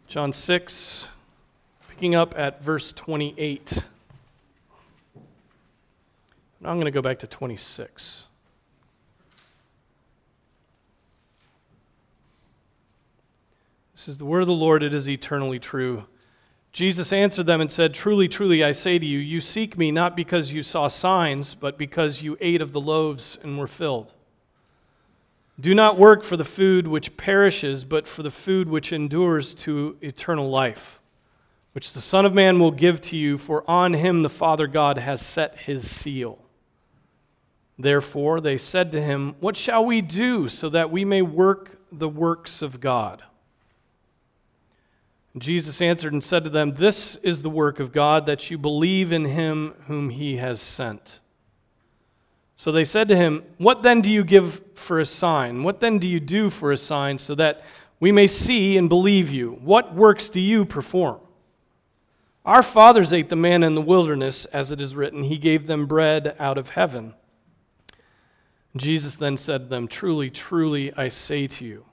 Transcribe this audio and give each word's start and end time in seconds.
John 0.09 0.33
6, 0.33 1.07
picking 1.87 2.13
up 2.13 2.37
at 2.37 2.61
verse 2.61 2.91
28. 2.91 3.85
Now 6.59 6.69
I'm 6.69 6.75
going 6.75 6.83
to 6.83 6.91
go 6.91 7.01
back 7.01 7.19
to 7.19 7.27
26. 7.27 8.27
This 14.01 14.07
is 14.07 14.17
the 14.17 14.25
word 14.25 14.41
of 14.41 14.47
the 14.47 14.53
Lord, 14.53 14.81
it 14.81 14.95
is 14.95 15.07
eternally 15.07 15.59
true. 15.59 16.05
Jesus 16.71 17.13
answered 17.13 17.45
them 17.45 17.61
and 17.61 17.71
said, 17.71 17.93
Truly, 17.93 18.27
truly, 18.27 18.63
I 18.63 18.71
say 18.71 18.97
to 18.97 19.05
you, 19.05 19.19
you 19.19 19.39
seek 19.39 19.77
me 19.77 19.91
not 19.91 20.15
because 20.15 20.51
you 20.51 20.63
saw 20.63 20.87
signs, 20.87 21.53
but 21.53 21.77
because 21.77 22.23
you 22.23 22.35
ate 22.41 22.63
of 22.63 22.71
the 22.71 22.81
loaves 22.81 23.37
and 23.43 23.59
were 23.59 23.67
filled. 23.67 24.11
Do 25.59 25.75
not 25.75 25.99
work 25.99 26.23
for 26.23 26.35
the 26.35 26.43
food 26.43 26.87
which 26.87 27.15
perishes, 27.15 27.85
but 27.85 28.07
for 28.07 28.23
the 28.23 28.31
food 28.31 28.67
which 28.67 28.91
endures 28.91 29.53
to 29.53 29.95
eternal 30.01 30.49
life, 30.49 30.99
which 31.73 31.93
the 31.93 32.01
Son 32.01 32.25
of 32.25 32.33
Man 32.33 32.59
will 32.59 32.71
give 32.71 33.01
to 33.01 33.17
you, 33.17 33.37
for 33.37 33.63
on 33.69 33.93
him 33.93 34.23
the 34.23 34.29
Father 34.29 34.65
God 34.65 34.97
has 34.97 35.23
set 35.23 35.59
his 35.59 35.87
seal. 35.87 36.39
Therefore, 37.77 38.41
they 38.41 38.57
said 38.57 38.91
to 38.93 39.01
him, 39.01 39.35
What 39.39 39.55
shall 39.55 39.85
we 39.85 40.01
do 40.01 40.47
so 40.47 40.69
that 40.69 40.89
we 40.89 41.05
may 41.05 41.21
work 41.21 41.77
the 41.91 42.09
works 42.09 42.63
of 42.63 42.79
God? 42.79 43.21
Jesus 45.37 45.81
answered 45.81 46.13
and 46.13 46.23
said 46.23 46.43
to 46.43 46.49
them, 46.49 46.73
This 46.73 47.15
is 47.17 47.41
the 47.41 47.49
work 47.49 47.79
of 47.79 47.93
God, 47.93 48.25
that 48.25 48.51
you 48.51 48.57
believe 48.57 49.11
in 49.11 49.25
him 49.25 49.73
whom 49.87 50.09
he 50.09 50.37
has 50.37 50.59
sent. 50.59 51.19
So 52.57 52.71
they 52.71 52.85
said 52.85 53.07
to 53.07 53.15
him, 53.15 53.43
What 53.57 53.81
then 53.81 54.01
do 54.01 54.11
you 54.11 54.23
give 54.23 54.61
for 54.75 54.99
a 54.99 55.05
sign? 55.05 55.63
What 55.63 55.79
then 55.79 55.99
do 55.99 56.09
you 56.09 56.19
do 56.19 56.49
for 56.49 56.71
a 56.71 56.77
sign 56.77 57.17
so 57.17 57.33
that 57.35 57.63
we 57.99 58.11
may 58.11 58.27
see 58.27 58.77
and 58.77 58.89
believe 58.89 59.31
you? 59.31 59.57
What 59.61 59.95
works 59.95 60.27
do 60.27 60.41
you 60.41 60.65
perform? 60.65 61.19
Our 62.43 62.63
fathers 62.63 63.13
ate 63.13 63.29
the 63.29 63.35
man 63.35 63.63
in 63.63 63.75
the 63.75 63.81
wilderness, 63.81 64.45
as 64.45 64.71
it 64.71 64.81
is 64.81 64.95
written, 64.95 65.23
He 65.23 65.37
gave 65.37 65.67
them 65.67 65.85
bread 65.85 66.35
out 66.39 66.57
of 66.57 66.71
heaven. 66.71 67.13
Jesus 68.75 69.15
then 69.15 69.37
said 69.37 69.63
to 69.63 69.67
them, 69.67 69.87
Truly, 69.87 70.29
truly, 70.29 70.93
I 70.93 71.09
say 71.09 71.47
to 71.47 71.65
you, 71.65 71.85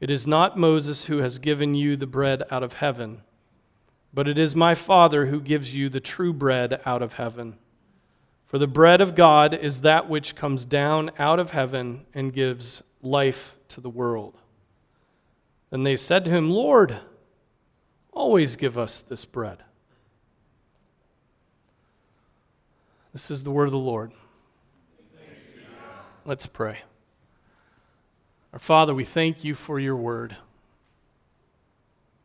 it 0.00 0.10
is 0.10 0.26
not 0.26 0.58
Moses 0.58 1.06
who 1.06 1.18
has 1.18 1.38
given 1.38 1.74
you 1.74 1.96
the 1.96 2.06
bread 2.06 2.42
out 2.50 2.62
of 2.62 2.74
heaven, 2.74 3.22
but 4.12 4.28
it 4.28 4.38
is 4.38 4.54
my 4.54 4.74
Father 4.74 5.26
who 5.26 5.40
gives 5.40 5.74
you 5.74 5.88
the 5.88 6.00
true 6.00 6.32
bread 6.32 6.80
out 6.84 7.02
of 7.02 7.14
heaven. 7.14 7.56
For 8.46 8.58
the 8.58 8.66
bread 8.66 9.00
of 9.00 9.14
God 9.14 9.54
is 9.54 9.80
that 9.80 10.08
which 10.08 10.36
comes 10.36 10.64
down 10.64 11.10
out 11.18 11.40
of 11.40 11.50
heaven 11.50 12.06
and 12.14 12.32
gives 12.32 12.82
life 13.02 13.56
to 13.68 13.80
the 13.80 13.90
world. 13.90 14.38
And 15.70 15.84
they 15.84 15.96
said 15.96 16.24
to 16.26 16.30
him, 16.30 16.50
Lord, 16.50 16.96
always 18.12 18.54
give 18.56 18.78
us 18.78 19.02
this 19.02 19.24
bread. 19.24 19.58
This 23.12 23.30
is 23.30 23.42
the 23.42 23.50
word 23.50 23.66
of 23.66 23.72
the 23.72 23.78
Lord. 23.78 24.12
Let's 26.24 26.46
pray. 26.46 26.78
Our 28.54 28.60
Father, 28.60 28.94
we 28.94 29.04
thank 29.04 29.42
you 29.42 29.56
for 29.56 29.80
your 29.80 29.96
word. 29.96 30.36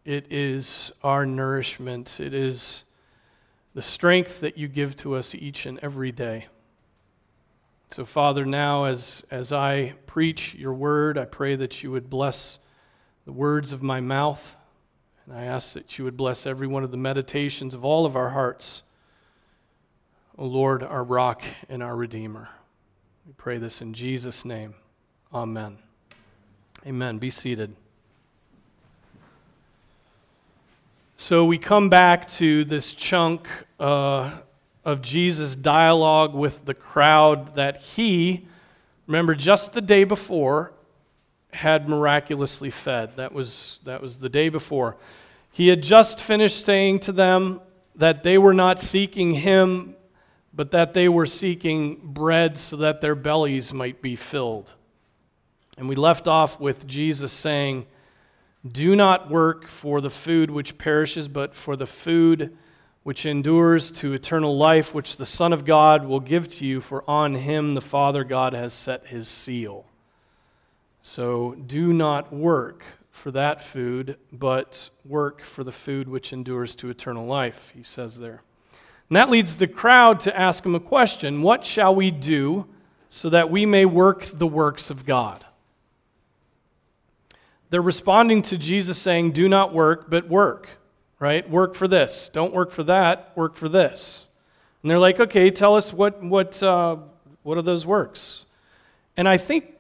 It 0.06 0.28
is 0.30 0.92
our 1.04 1.26
nourishment, 1.26 2.20
it 2.20 2.36
is 2.36 2.84
the 3.74 3.82
strength 3.82 4.42
that 4.42 4.56
you 4.56 4.68
give 4.68 4.96
to 4.98 5.16
us 5.16 5.34
each 5.34 5.66
and 5.66 5.80
every 5.80 6.12
day. 6.12 6.46
So, 7.90 8.06
Father, 8.06 8.46
now 8.46 8.84
as, 8.86 9.26
as 9.32 9.52
I 9.52 9.96
preach 10.06 10.54
your 10.54 10.72
word, 10.72 11.18
I 11.18 11.26
pray 11.26 11.56
that 11.56 11.82
you 11.82 11.90
would 11.90 12.12
bless 12.12 12.60
the 13.26 13.32
words 13.32 13.72
of 13.72 13.82
my 13.82 14.00
mouth, 14.00 14.56
and 15.26 15.36
I 15.36 15.46
ask 15.46 15.74
that 15.74 15.98
you 15.98 16.06
would 16.06 16.16
bless 16.16 16.46
every 16.46 16.68
one 16.68 16.84
of 16.84 16.92
the 16.92 16.98
meditations 16.98 17.74
of 17.74 17.84
all 17.84 18.06
of 18.06 18.16
our 18.16 18.30
hearts. 18.30 18.84
O 20.38 20.46
Lord, 20.46 20.84
our 20.84 21.04
rock 21.04 21.42
and 21.70 21.82
our 21.82 21.96
redeemer. 21.96 22.50
We 23.26 23.34
pray 23.34 23.58
this 23.58 23.82
in 23.82 23.96
Jesus' 23.96 24.46
name. 24.46 24.76
Amen. 25.34 25.80
Amen. 26.86 27.18
Be 27.18 27.30
seated. 27.30 27.76
So 31.18 31.44
we 31.44 31.58
come 31.58 31.90
back 31.90 32.30
to 32.32 32.64
this 32.64 32.94
chunk 32.94 33.50
uh, 33.82 34.32
of 34.86 35.02
Jesus' 35.02 35.56
dialogue 35.56 36.34
with 36.34 36.64
the 36.64 36.74
crowd 36.74 37.56
that 37.56 37.82
he, 37.82 38.48
remember, 39.08 39.36
just 39.36 39.74
the 39.74 39.82
day 39.82 40.06
before, 40.06 40.72
had 41.52 41.90
miraculously 41.90 42.70
fed. 42.70 43.18
That 43.18 43.34
was, 43.34 43.82
that 43.84 44.02
was 44.02 44.20
the 44.20 44.30
day 44.30 44.48
before. 44.48 44.96
He 45.52 45.68
had 45.68 45.84
just 45.84 46.22
finished 46.22 46.64
saying 46.64 47.00
to 47.02 47.12
them 47.12 47.60
that 47.96 48.24
they 48.24 48.38
were 48.38 48.54
not 48.54 48.80
seeking 48.80 49.34
him, 49.34 49.96
but 50.54 50.72
that 50.72 50.94
they 50.94 51.10
were 51.10 51.26
seeking 51.26 52.00
bread 52.02 52.58
so 52.58 52.78
that 52.78 53.02
their 53.02 53.16
bellies 53.16 53.74
might 53.74 54.02
be 54.02 54.16
filled. 54.16 54.72
And 55.80 55.88
we 55.88 55.96
left 55.96 56.28
off 56.28 56.60
with 56.60 56.86
Jesus 56.86 57.32
saying, 57.32 57.88
Do 58.70 58.98
not 58.98 59.32
work 59.32 59.66
for 59.66 60.02
the 60.02 60.10
food 60.10 60.52
which 60.52 60.78
perishes, 60.78 61.30
but 61.30 61.56
for 61.56 61.78
the 61.78 61.88
food 61.88 62.58
which 63.04 63.26
endures 63.26 63.90
to 63.94 64.12
eternal 64.12 64.58
life, 64.58 64.94
which 64.94 65.16
the 65.16 65.26
Son 65.26 65.54
of 65.54 65.64
God 65.64 66.06
will 66.06 66.20
give 66.20 66.50
to 66.50 66.66
you, 66.66 66.82
for 66.82 67.10
on 67.10 67.34
him 67.34 67.76
the 67.76 67.82
Father 67.82 68.26
God 68.26 68.52
has 68.52 68.74
set 68.74 69.08
his 69.08 69.30
seal. 69.30 69.86
So 71.02 71.56
do 71.66 71.94
not 71.94 72.34
work 72.34 72.84
for 73.12 73.32
that 73.32 73.62
food, 73.62 74.18
but 74.34 74.90
work 75.06 75.42
for 75.42 75.64
the 75.64 75.72
food 75.72 76.10
which 76.10 76.34
endures 76.34 76.76
to 76.76 76.90
eternal 76.90 77.26
life, 77.26 77.72
he 77.74 77.84
says 77.84 78.20
there. 78.20 78.44
And 79.08 79.16
that 79.16 79.30
leads 79.30 79.56
the 79.56 79.68
crowd 79.68 80.20
to 80.22 80.38
ask 80.38 80.66
him 80.66 80.76
a 80.76 80.80
question 80.82 81.42
What 81.42 81.66
shall 81.66 81.96
we 81.96 82.12
do 82.12 82.68
so 83.08 83.30
that 83.30 83.50
we 83.50 83.66
may 83.66 83.86
work 83.86 84.26
the 84.34 84.46
works 84.46 84.90
of 84.90 85.06
God? 85.06 85.46
They're 87.70 87.82
responding 87.82 88.42
to 88.44 88.58
Jesus 88.58 88.98
saying, 88.98 89.32
Do 89.32 89.48
not 89.48 89.74
work, 89.74 90.10
but 90.10 90.28
work, 90.28 90.70
right? 91.20 91.48
Work 91.50 91.76
for 91.76 91.88
this. 91.88 92.30
Don't 92.30 92.54
work 92.54 92.72
for 92.72 92.84
that, 92.84 93.32
work 93.36 93.56
for 93.56 93.70
this. 93.70 94.28
And 94.82 94.90
they're 94.90 95.00
like, 95.00 95.20
Okay, 95.20 95.52
tell 95.52 95.76
us 95.76 95.94
what, 95.94 96.22
what, 96.24 96.62
uh, 96.64 96.98
what 97.44 97.58
are 97.58 97.62
those 97.62 97.86
works? 97.86 98.46
And 99.16 99.28
I 99.28 99.38
think, 99.38 99.74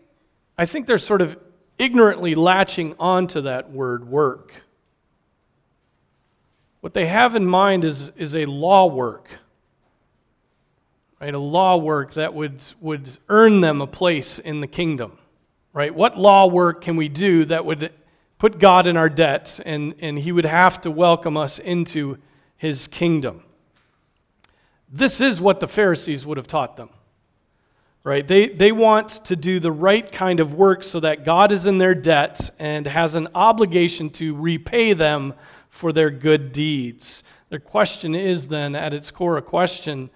I 0.57 0.65
think 0.65 0.85
they're 0.85 0.97
sort 0.97 1.21
of 1.21 1.37
ignorantly 1.77 2.35
latching 2.35 2.95
onto 2.99 3.41
that 3.41 3.71
word 3.71 4.07
work. 4.07 4.53
What 6.81 6.93
they 6.93 7.07
have 7.07 7.35
in 7.35 7.45
mind 7.45 7.83
is, 7.83 8.11
is 8.17 8.35
a 8.35 8.45
law 8.45 8.85
work, 8.85 9.29
right? 11.19 11.33
A 11.33 11.39
law 11.39 11.77
work 11.77 12.13
that 12.13 12.33
would, 12.33 12.63
would 12.79 13.09
earn 13.27 13.61
them 13.61 13.81
a 13.81 13.87
place 13.87 14.39
in 14.39 14.59
the 14.59 14.67
kingdom 14.67 15.17
right? 15.73 15.93
What 15.93 16.17
law 16.17 16.47
work 16.47 16.81
can 16.81 16.95
we 16.95 17.09
do 17.09 17.45
that 17.45 17.65
would 17.65 17.91
put 18.37 18.59
God 18.59 18.87
in 18.87 18.97
our 18.97 19.09
debt 19.09 19.59
and, 19.65 19.95
and 19.99 20.17
he 20.17 20.31
would 20.31 20.45
have 20.45 20.81
to 20.81 20.91
welcome 20.91 21.37
us 21.37 21.59
into 21.59 22.17
his 22.57 22.87
kingdom? 22.87 23.43
This 24.91 25.21
is 25.21 25.39
what 25.39 25.59
the 25.59 25.67
Pharisees 25.67 26.25
would 26.25 26.37
have 26.37 26.47
taught 26.47 26.75
them, 26.75 26.89
right? 28.03 28.27
They, 28.27 28.47
they 28.47 28.71
want 28.71 29.09
to 29.25 29.35
do 29.35 29.59
the 29.59 29.71
right 29.71 30.11
kind 30.11 30.39
of 30.39 30.53
work 30.53 30.83
so 30.83 30.99
that 31.01 31.23
God 31.23 31.51
is 31.51 31.67
in 31.67 31.77
their 31.77 31.93
debt 31.93 32.49
and 32.57 32.87
has 32.87 33.13
an 33.13 33.27
obligation 33.35 34.09
to 34.11 34.35
repay 34.35 34.93
them 34.93 35.35
for 35.69 35.93
their 35.93 36.09
good 36.09 36.51
deeds. 36.51 37.23
Their 37.49 37.59
question 37.59 38.15
is 38.15 38.47
then, 38.47 38.75
at 38.75 38.93
its 38.93 39.11
core, 39.11 39.37
a 39.37 39.41
question 39.41 40.09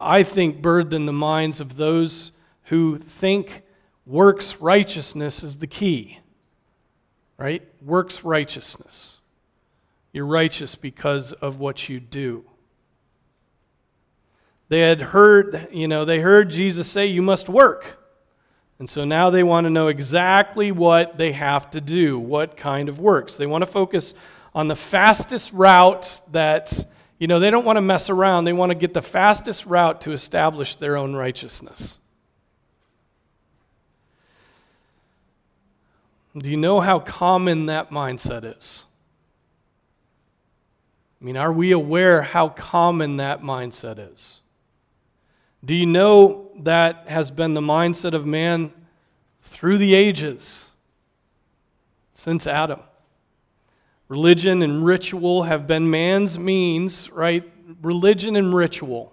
I 0.00 0.22
think 0.22 0.66
in 0.66 1.06
the 1.06 1.12
minds 1.12 1.60
of 1.60 1.76
those 1.76 2.32
who 2.64 2.98
think 2.98 3.62
Works 4.10 4.56
righteousness 4.56 5.44
is 5.44 5.58
the 5.58 5.68
key, 5.68 6.18
right? 7.38 7.62
Works 7.80 8.24
righteousness. 8.24 9.18
You're 10.12 10.26
righteous 10.26 10.74
because 10.74 11.32
of 11.32 11.60
what 11.60 11.88
you 11.88 12.00
do. 12.00 12.44
They 14.68 14.80
had 14.80 15.00
heard, 15.00 15.68
you 15.70 15.86
know, 15.86 16.04
they 16.04 16.18
heard 16.18 16.50
Jesus 16.50 16.90
say, 16.90 17.06
You 17.06 17.22
must 17.22 17.48
work. 17.48 17.98
And 18.80 18.90
so 18.90 19.04
now 19.04 19.30
they 19.30 19.44
want 19.44 19.66
to 19.66 19.70
know 19.70 19.86
exactly 19.86 20.72
what 20.72 21.16
they 21.16 21.30
have 21.30 21.70
to 21.70 21.80
do, 21.80 22.18
what 22.18 22.56
kind 22.56 22.88
of 22.88 22.98
works. 22.98 23.36
They 23.36 23.46
want 23.46 23.62
to 23.62 23.70
focus 23.70 24.14
on 24.56 24.66
the 24.66 24.74
fastest 24.74 25.52
route 25.52 26.20
that, 26.32 26.84
you 27.20 27.28
know, 27.28 27.38
they 27.38 27.52
don't 27.52 27.64
want 27.64 27.76
to 27.76 27.80
mess 27.80 28.10
around. 28.10 28.44
They 28.44 28.54
want 28.54 28.70
to 28.70 28.74
get 28.74 28.92
the 28.92 29.02
fastest 29.02 29.66
route 29.66 30.00
to 30.00 30.10
establish 30.10 30.74
their 30.74 30.96
own 30.96 31.14
righteousness. 31.14 31.99
Do 36.36 36.48
you 36.48 36.56
know 36.56 36.80
how 36.80 37.00
common 37.00 37.66
that 37.66 37.90
mindset 37.90 38.56
is? 38.56 38.84
I 41.20 41.24
mean, 41.24 41.36
are 41.36 41.52
we 41.52 41.72
aware 41.72 42.22
how 42.22 42.48
common 42.48 43.16
that 43.16 43.42
mindset 43.42 44.12
is? 44.12 44.40
Do 45.64 45.74
you 45.74 45.86
know 45.86 46.50
that 46.60 47.08
has 47.08 47.30
been 47.30 47.54
the 47.54 47.60
mindset 47.60 48.14
of 48.14 48.26
man 48.26 48.72
through 49.42 49.78
the 49.78 49.94
ages 49.94 50.70
since 52.14 52.46
Adam? 52.46 52.80
Religion 54.08 54.62
and 54.62 54.84
ritual 54.84 55.42
have 55.42 55.66
been 55.66 55.90
man's 55.90 56.38
means, 56.38 57.10
right? 57.10 57.50
Religion 57.82 58.36
and 58.36 58.54
ritual, 58.54 59.12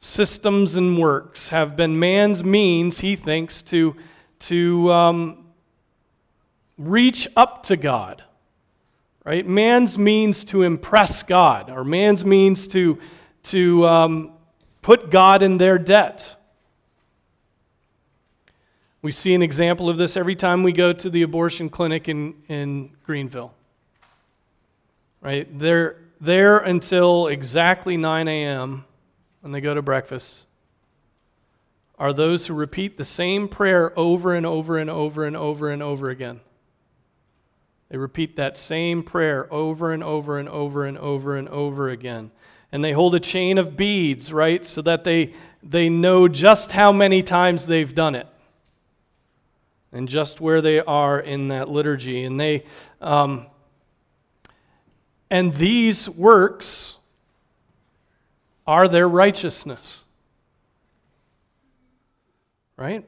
systems 0.00 0.74
and 0.74 0.98
works 0.98 1.48
have 1.48 1.76
been 1.76 1.98
man's 1.98 2.42
means, 2.42 3.00
he 3.00 3.16
thinks, 3.16 3.62
to, 3.62 3.94
to 4.40 4.92
um, 4.92 5.41
reach 6.78 7.28
up 7.36 7.62
to 7.64 7.76
God. 7.76 8.22
Right? 9.24 9.46
Man's 9.46 9.96
means 9.96 10.42
to 10.44 10.62
impress 10.62 11.22
God, 11.22 11.70
or 11.70 11.84
man's 11.84 12.24
means 12.24 12.66
to, 12.68 12.98
to 13.44 13.86
um, 13.86 14.32
put 14.82 15.10
God 15.10 15.42
in 15.42 15.58
their 15.58 15.78
debt. 15.78 16.36
We 19.00 19.12
see 19.12 19.34
an 19.34 19.42
example 19.42 19.88
of 19.88 19.96
this 19.96 20.16
every 20.16 20.34
time 20.34 20.62
we 20.62 20.72
go 20.72 20.92
to 20.92 21.10
the 21.10 21.22
abortion 21.22 21.68
clinic 21.68 22.08
in, 22.08 22.34
in 22.48 22.90
Greenville. 23.04 23.52
Right? 25.20 25.46
They're 25.56 25.98
there 26.20 26.58
until 26.58 27.28
exactly 27.28 27.96
9 27.96 28.28
a.m. 28.28 28.84
when 29.40 29.52
they 29.52 29.60
go 29.60 29.74
to 29.74 29.82
breakfast 29.82 30.46
are 31.98 32.12
those 32.12 32.46
who 32.46 32.54
repeat 32.54 32.96
the 32.96 33.04
same 33.04 33.46
prayer 33.46 33.96
over 33.96 34.34
and 34.34 34.44
over 34.44 34.78
and 34.78 34.90
over 34.90 35.24
and 35.24 35.36
over 35.36 35.70
and 35.70 35.82
over 35.82 36.10
again. 36.10 36.40
They 37.92 37.98
repeat 37.98 38.36
that 38.36 38.56
same 38.56 39.02
prayer 39.02 39.52
over 39.52 39.92
and 39.92 40.02
over 40.02 40.38
and 40.38 40.48
over 40.48 40.86
and 40.86 40.96
over 40.96 41.36
and 41.36 41.46
over 41.50 41.90
again. 41.90 42.30
And 42.72 42.82
they 42.82 42.92
hold 42.92 43.14
a 43.14 43.20
chain 43.20 43.58
of 43.58 43.76
beads, 43.76 44.32
right, 44.32 44.64
so 44.64 44.80
that 44.80 45.04
they, 45.04 45.34
they 45.62 45.90
know 45.90 46.26
just 46.26 46.72
how 46.72 46.90
many 46.90 47.22
times 47.22 47.66
they've 47.66 47.94
done 47.94 48.14
it 48.14 48.26
and 49.92 50.08
just 50.08 50.40
where 50.40 50.62
they 50.62 50.80
are 50.80 51.20
in 51.20 51.48
that 51.48 51.68
liturgy. 51.68 52.24
And 52.24 52.40
they, 52.40 52.64
um, 53.02 53.46
and 55.30 55.52
these 55.52 56.08
works 56.08 56.96
are 58.66 58.88
their 58.88 59.06
righteousness. 59.06 60.02
Right? 62.78 63.06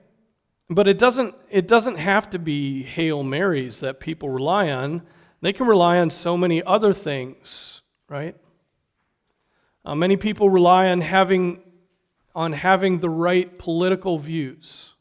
But 0.70 0.88
it 0.88 0.98
doesn't, 0.98 1.34
it 1.50 1.68
doesn't 1.68 1.96
have 1.96 2.30
to 2.30 2.38
be 2.38 2.82
Hail 2.82 3.22
Marys 3.22 3.80
that 3.80 4.00
people 4.00 4.30
rely 4.30 4.70
on. 4.70 5.02
They 5.42 5.52
can 5.52 5.66
rely 5.66 5.98
on 5.98 6.08
so 6.08 6.36
many 6.36 6.62
other 6.62 6.94
things, 6.94 7.82
right? 8.08 8.34
Uh, 9.84 9.94
many 9.94 10.16
people 10.16 10.48
rely 10.48 10.88
on 10.88 11.02
having, 11.02 11.62
on 12.34 12.54
having 12.54 13.00
the 13.00 13.10
right 13.10 13.58
political 13.58 14.18
views, 14.18 14.94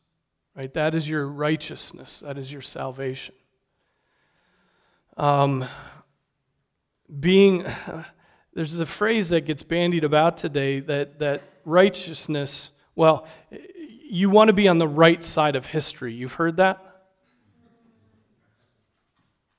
right? 0.54 0.74
That 0.74 0.94
is 0.94 1.08
your 1.08 1.26
righteousness, 1.28 2.20
that 2.20 2.38
is 2.38 2.52
your 2.52 2.62
salvation. 2.62 3.36
Um, 5.16 5.64
being, 7.20 7.66
there's 8.54 8.78
a 8.78 8.86
phrase 8.86 9.30
that 9.30 9.42
gets 9.42 9.64
bandied 9.64 10.04
about 10.04 10.38
today 10.38 10.82
that, 10.82 11.20
that 11.20 11.44
righteousness, 11.64 12.72
well, 12.96 13.26
you 14.14 14.30
want 14.30 14.50
to 14.50 14.54
be 14.54 14.68
on 14.68 14.78
the 14.78 14.88
right 14.88 15.24
side 15.24 15.56
of 15.56 15.66
history. 15.66 16.14
You've 16.14 16.34
heard 16.34 16.58
that? 16.58 17.02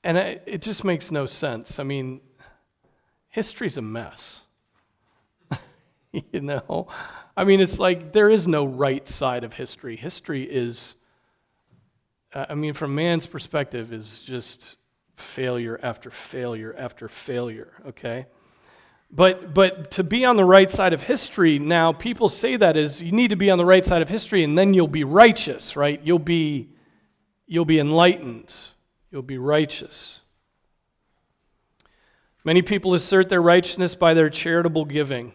And 0.01 0.17
it 0.17 0.61
just 0.61 0.85
makes 0.85 1.11
no 1.11 1.25
sense. 1.25 1.77
I 1.77 1.83
mean, 1.83 2.21
history's 3.27 3.75
a 3.75 3.81
mess. 3.81 4.43
you 6.31 6.39
know? 6.39 6.87
I 7.35 7.43
mean, 7.43 7.59
it's 7.59 7.79
like 7.79 8.13
there 8.13 8.29
is 8.29 8.47
no 8.47 8.63
right 8.65 9.05
side 9.09 9.43
of 9.43 9.51
history. 9.51 9.97
History 9.97 10.43
is, 10.43 10.95
uh, 12.33 12.45
I 12.47 12.55
mean, 12.55 12.73
from 12.73 12.95
man's 12.95 13.25
perspective, 13.25 13.91
is 13.91 14.19
just 14.19 14.77
failure 15.17 15.77
after 15.83 16.09
failure 16.09 16.73
after 16.77 17.09
failure, 17.09 17.73
okay? 17.87 18.25
But, 19.15 19.53
but 19.53 19.91
to 19.91 20.03
be 20.03 20.25
on 20.25 20.35
the 20.35 20.43
right 20.43 20.69
side 20.69 20.91
of 20.91 21.01
history, 21.01 21.57
now 21.57 21.93
people 21.93 22.27
say 22.27 22.57
that 22.57 22.75
is 22.75 23.01
you 23.01 23.13
need 23.13 23.29
to 23.29 23.37
be 23.37 23.49
on 23.49 23.57
the 23.57 23.65
right 23.65 23.85
side 23.85 24.01
of 24.01 24.09
history 24.09 24.43
and 24.43 24.57
then 24.57 24.73
you'll 24.73 24.89
be 24.89 25.05
righteous, 25.05 25.77
right? 25.77 26.01
You'll 26.03 26.19
be, 26.19 26.67
you'll 27.47 27.63
be 27.63 27.79
enlightened. 27.79 28.53
You'll 29.09 29.21
be 29.21 29.37
righteous. 29.37 30.19
Many 32.43 32.61
people 32.61 32.93
assert 32.93 33.29
their 33.29 33.41
righteousness 33.41 33.95
by 33.95 34.13
their 34.13 34.29
charitable 34.29 34.83
giving. 34.83 35.31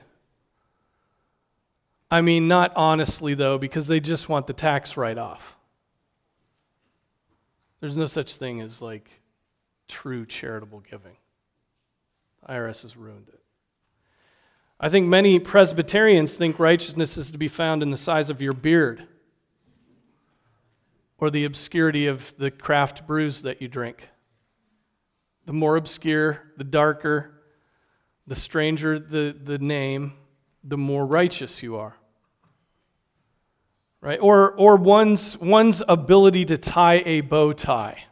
I 2.11 2.21
mean, 2.21 2.49
not 2.49 2.75
honestly, 2.76 3.33
though, 3.33 3.56
because 3.56 3.87
they 3.87 3.99
just 3.99 4.29
want 4.29 4.47
the 4.47 4.53
tax 4.53 4.99
write 4.99 5.17
off. 5.17 5.56
There's 7.81 7.97
no 7.97 8.05
such 8.05 8.37
thing 8.37 8.61
as 8.61 8.83
like 8.83 9.09
true 9.88 10.26
charitable 10.26 10.81
giving. 10.91 11.17
The 12.43 12.53
IRS 12.53 12.83
has 12.83 12.94
ruined 12.94 13.29
it. 13.29 13.40
I 14.82 14.88
think 14.88 15.06
many 15.06 15.38
Presbyterians 15.38 16.38
think 16.38 16.59
righteousness 16.59 17.19
is 17.19 17.31
to 17.32 17.38
be 17.38 17.49
found 17.49 17.82
in 17.82 17.91
the 17.91 17.99
size 17.99 18.31
of 18.31 18.41
your 18.41 18.55
beard 18.55 19.06
or 21.19 21.31
the 21.31 21.44
obscurity 21.44 22.06
of 22.06 22.35
the 22.38 22.50
craft 22.50 23.06
brews 23.06 23.43
that 23.43 23.61
you 23.61 23.69
drink. 23.69 24.09
The 25.44 25.53
more 25.53 25.77
obscure, 25.77 26.41
the 26.56 26.65
darker, 26.65 27.43
the 28.27 28.35
stranger 28.35 28.99
the, 28.99 29.37
the 29.38 29.59
name, 29.59 30.15
the 30.65 30.79
more 30.79 31.05
righteous 31.05 31.62
you 31.62 31.76
are. 31.76 31.94
Right? 34.00 34.19
Or, 34.23 34.53
or 34.53 34.76
one's, 34.76 35.37
one's 35.37 35.83
ability 35.87 36.47
to 36.47 36.56
tie 36.56 37.03
a 37.05 37.21
bow 37.21 37.53
tie. 37.53 38.03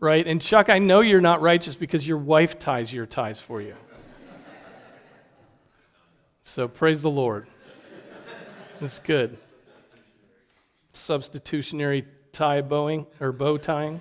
Right? 0.00 0.26
And 0.26 0.42
Chuck, 0.42 0.68
I 0.68 0.80
know 0.80 1.02
you're 1.02 1.20
not 1.20 1.40
righteous 1.40 1.76
because 1.76 2.08
your 2.08 2.18
wife 2.18 2.58
ties 2.58 2.92
your 2.92 3.06
ties 3.06 3.38
for 3.38 3.62
you. 3.62 3.76
So 6.42 6.68
praise 6.68 7.02
the 7.02 7.10
Lord. 7.10 7.46
That's 8.80 8.98
good. 8.98 9.36
Substitutionary 10.92 12.06
tie 12.32 12.62
bowing 12.62 13.06
or 13.20 13.32
bow 13.32 13.58
tying. 13.58 14.00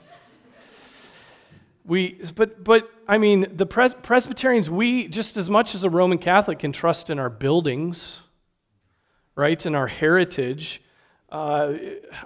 We, 1.86 2.22
but, 2.36 2.64
but 2.64 2.90
I 3.08 3.18
mean, 3.18 3.48
the 3.56 3.66
Pres- 3.66 3.96
Presbyterians, 4.04 4.70
we 4.70 5.08
just 5.08 5.38
as 5.38 5.50
much 5.50 5.74
as 5.74 5.84
a 5.84 5.90
Roman 5.90 6.18
Catholic 6.18 6.60
can 6.60 6.72
trust 6.72 7.10
in 7.10 7.20
our 7.20 7.30
buildings, 7.30 8.22
right, 9.36 9.64
in 9.66 9.76
our 9.76 9.88
heritage. 9.88 10.82
Uh, 11.32 11.74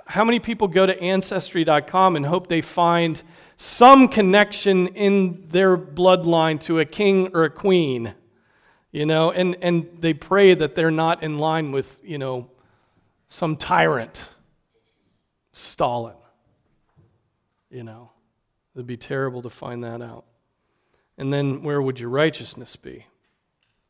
how 0.05 0.23
many 0.23 0.39
people 0.39 0.67
go 0.67 0.85
to 0.85 0.99
ancestry.com 1.01 2.15
and 2.15 2.25
hope 2.25 2.47
they 2.47 2.61
find 2.61 3.21
some 3.57 4.07
connection 4.07 4.87
in 4.87 5.47
their 5.49 5.77
bloodline 5.77 6.59
to 6.61 6.79
a 6.79 6.85
king 6.85 7.29
or 7.33 7.45
a 7.45 7.49
queen? 7.49 8.13
You 8.93 9.07
know, 9.07 9.31
and, 9.31 9.57
and 9.61 9.89
they 9.99 10.13
pray 10.13 10.53
that 10.53 10.75
they're 10.75 10.91
not 10.91 11.23
in 11.23 11.39
line 11.39 11.71
with, 11.71 11.99
you 12.03 12.19
know, 12.19 12.47
some 13.27 13.57
tyrant, 13.57 14.29
Stalin. 15.51 16.13
You 17.71 17.83
know, 17.83 18.11
it'd 18.75 18.85
be 18.85 18.95
terrible 18.95 19.41
to 19.41 19.49
find 19.49 19.83
that 19.83 20.03
out. 20.03 20.25
And 21.17 21.33
then 21.33 21.63
where 21.63 21.81
would 21.81 21.99
your 21.99 22.11
righteousness 22.11 22.75
be? 22.75 23.07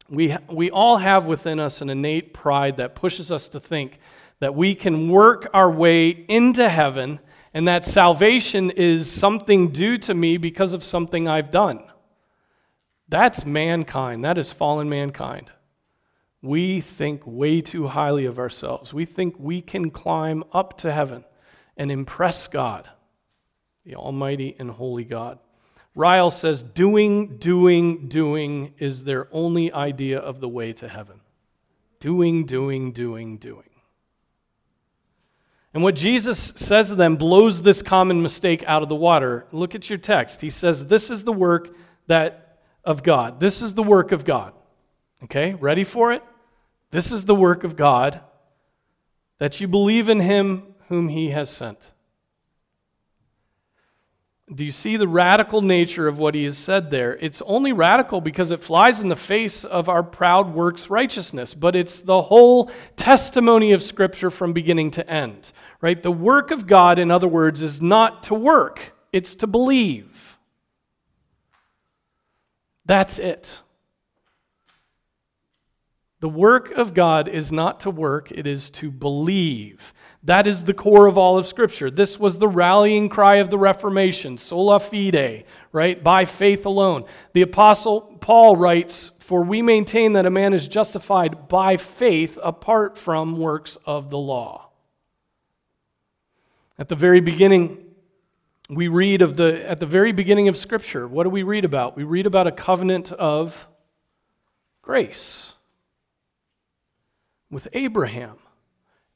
We, 0.10 0.38
we 0.50 0.72
all 0.72 0.98
have 0.98 1.25
within 1.25 1.60
us 1.60 1.81
an 1.81 1.89
innate 1.89 2.33
pride 2.33 2.77
that 2.77 2.95
pushes 2.95 3.29
us 3.29 3.50
to 3.50 3.60
think 3.60 4.00
that 4.39 4.55
we 4.55 4.74
can 4.74 5.10
work 5.10 5.50
our 5.53 5.69
way 5.69 6.10
into 6.10 6.69
heaven 6.69 7.19
and 7.53 7.67
that 7.67 7.83
salvation 7.83 8.69
is 8.72 9.12
something 9.12 9.69
due 9.69 9.98
to 9.98 10.13
me 10.13 10.38
because 10.38 10.74
of 10.74 10.81
something 10.81 11.27
I've 11.27 11.51
done. 11.51 11.83
That's 13.13 13.46
mankind. 13.46 14.25
That 14.25 14.39
is 14.39 14.51
fallen 14.51 14.89
mankind. 14.89 15.51
We 16.41 16.82
think 16.82 17.22
way 17.24 17.62
too 17.62 17.86
highly 17.86 18.25
of 18.25 18.39
ourselves. 18.39 18.91
We 18.91 19.05
think 19.05 19.36
we 19.38 19.62
can 19.62 19.91
climb 19.91 20.43
up 20.51 20.79
to 20.79 20.91
heaven 20.91 21.24
and 21.77 21.91
impress 21.91 22.48
God, 22.48 22.89
the 23.86 23.93
Almighty 23.93 24.55
and 24.58 24.72
Holy 24.72 25.03
God. 25.03 25.38
Ryle 25.93 26.32
says, 26.32 26.63
doing, 26.63 27.38
doing, 27.38 28.08
doing 28.08 28.74
is 28.79 29.03
their 29.03 29.27
only 29.32 29.72
idea 29.72 30.17
of 30.17 30.39
the 30.39 30.50
way 30.50 30.74
to 30.74 30.88
heaven. 30.88 31.20
Doing, 32.00 32.48
doing, 32.48 32.93
doing, 32.93 33.38
doing. 33.38 33.70
And 35.72 35.84
what 35.84 35.93
Jesus 35.93 36.51
says 36.55 36.88
to 36.88 36.96
them 36.96 37.17
blows 37.17 37.62
this 37.62 37.84
common 37.84 38.24
mistake 38.24 38.63
out 38.65 38.82
of 38.82 38.89
the 38.89 38.96
water. 38.96 39.46
Look 39.51 39.75
at 39.75 39.88
your 39.88 40.00
text. 40.00 40.41
He 40.41 40.50
says, 40.50 40.88
This 40.88 41.12
is 41.12 41.24
the 41.24 41.32
work 41.32 41.75
that 42.08 42.42
of 42.83 43.03
God. 43.03 43.39
This 43.39 43.61
is 43.61 43.73
the 43.73 43.83
work 43.83 44.11
of 44.11 44.25
God. 44.25 44.53
Okay, 45.23 45.53
ready 45.53 45.83
for 45.83 46.11
it? 46.11 46.23
This 46.91 47.11
is 47.11 47.25
the 47.25 47.35
work 47.35 47.63
of 47.63 47.75
God 47.75 48.21
that 49.39 49.59
you 49.59 49.67
believe 49.67 50.09
in 50.09 50.19
him 50.19 50.75
whom 50.89 51.07
he 51.07 51.29
has 51.29 51.49
sent. 51.49 51.91
Do 54.53 54.65
you 54.65 54.71
see 54.71 54.97
the 54.97 55.07
radical 55.07 55.61
nature 55.61 56.07
of 56.07 56.19
what 56.19 56.35
he 56.35 56.43
has 56.43 56.57
said 56.57 56.91
there? 56.91 57.17
It's 57.19 57.41
only 57.45 57.71
radical 57.71 58.21
because 58.21 58.51
it 58.51 58.61
flies 58.61 58.99
in 58.99 59.07
the 59.07 59.15
face 59.15 59.63
of 59.63 59.89
our 59.89 60.03
proud 60.03 60.53
works 60.53 60.89
righteousness, 60.89 61.53
but 61.53 61.75
it's 61.75 62.01
the 62.01 62.21
whole 62.21 62.69
testimony 62.95 63.71
of 63.71 63.81
Scripture 63.81 64.29
from 64.29 64.53
beginning 64.53 64.91
to 64.91 65.09
end, 65.09 65.51
right? 65.81 66.01
The 66.01 66.11
work 66.11 66.51
of 66.51 66.67
God, 66.67 66.99
in 66.99 67.09
other 67.09 67.27
words, 67.27 67.61
is 67.61 67.81
not 67.81 68.23
to 68.23 68.35
work, 68.35 68.93
it's 69.13 69.33
to 69.35 69.47
believe. 69.47 70.32
That's 72.85 73.19
it. 73.19 73.61
The 76.23 76.29
work 76.29 76.71
of 76.71 76.93
God 76.93 77.27
is 77.27 77.51
not 77.51 77.81
to 77.81 77.91
work, 77.91 78.31
it 78.31 78.47
is 78.47 78.69
to 78.69 78.89
believe. 78.89 79.93
That 80.23 80.47
is 80.47 80.63
the 80.63 80.73
core 80.73 81.05
of 81.05 81.17
all 81.17 81.37
of 81.37 81.45
Scripture. 81.45 81.91
This 81.91 82.17
was 82.17 82.37
the 82.37 82.47
rallying 82.47 83.09
cry 83.09 83.37
of 83.37 83.49
the 83.49 83.57
Reformation, 83.57 84.37
sola 84.37 84.79
fide, 84.79 85.43
right? 85.73 86.01
By 86.01 86.23
faith 86.23 86.65
alone. 86.65 87.03
The 87.33 87.41
Apostle 87.41 88.19
Paul 88.21 88.55
writes, 88.55 89.11
For 89.19 89.43
we 89.43 89.61
maintain 89.61 90.13
that 90.13 90.25
a 90.25 90.29
man 90.29 90.53
is 90.53 90.65
justified 90.65 91.49
by 91.49 91.75
faith 91.75 92.39
apart 92.41 92.97
from 92.97 93.37
works 93.37 93.77
of 93.85 94.09
the 94.09 94.17
law. 94.17 94.69
At 96.79 96.87
the 96.87 96.95
very 96.95 97.19
beginning, 97.19 97.83
we 98.70 98.88
read 98.88 99.22
of 99.22 99.36
the, 99.36 99.67
at 99.70 99.79
the 99.79 99.86
very 99.86 100.12
beginning 100.12 100.48
of 100.48 100.55
Scripture, 100.55 101.08
what 101.08 101.24
do 101.24 101.29
we 101.29 101.43
read 101.43 101.65
about? 101.65 101.98
We 101.98 102.03
read 102.03 102.25
about 102.25 102.48
a 102.48 102.51
covenant 102.51 103.12
of 103.12 103.67
grace 104.82 105.53
with 107.50 107.67
Abraham. 107.74 108.38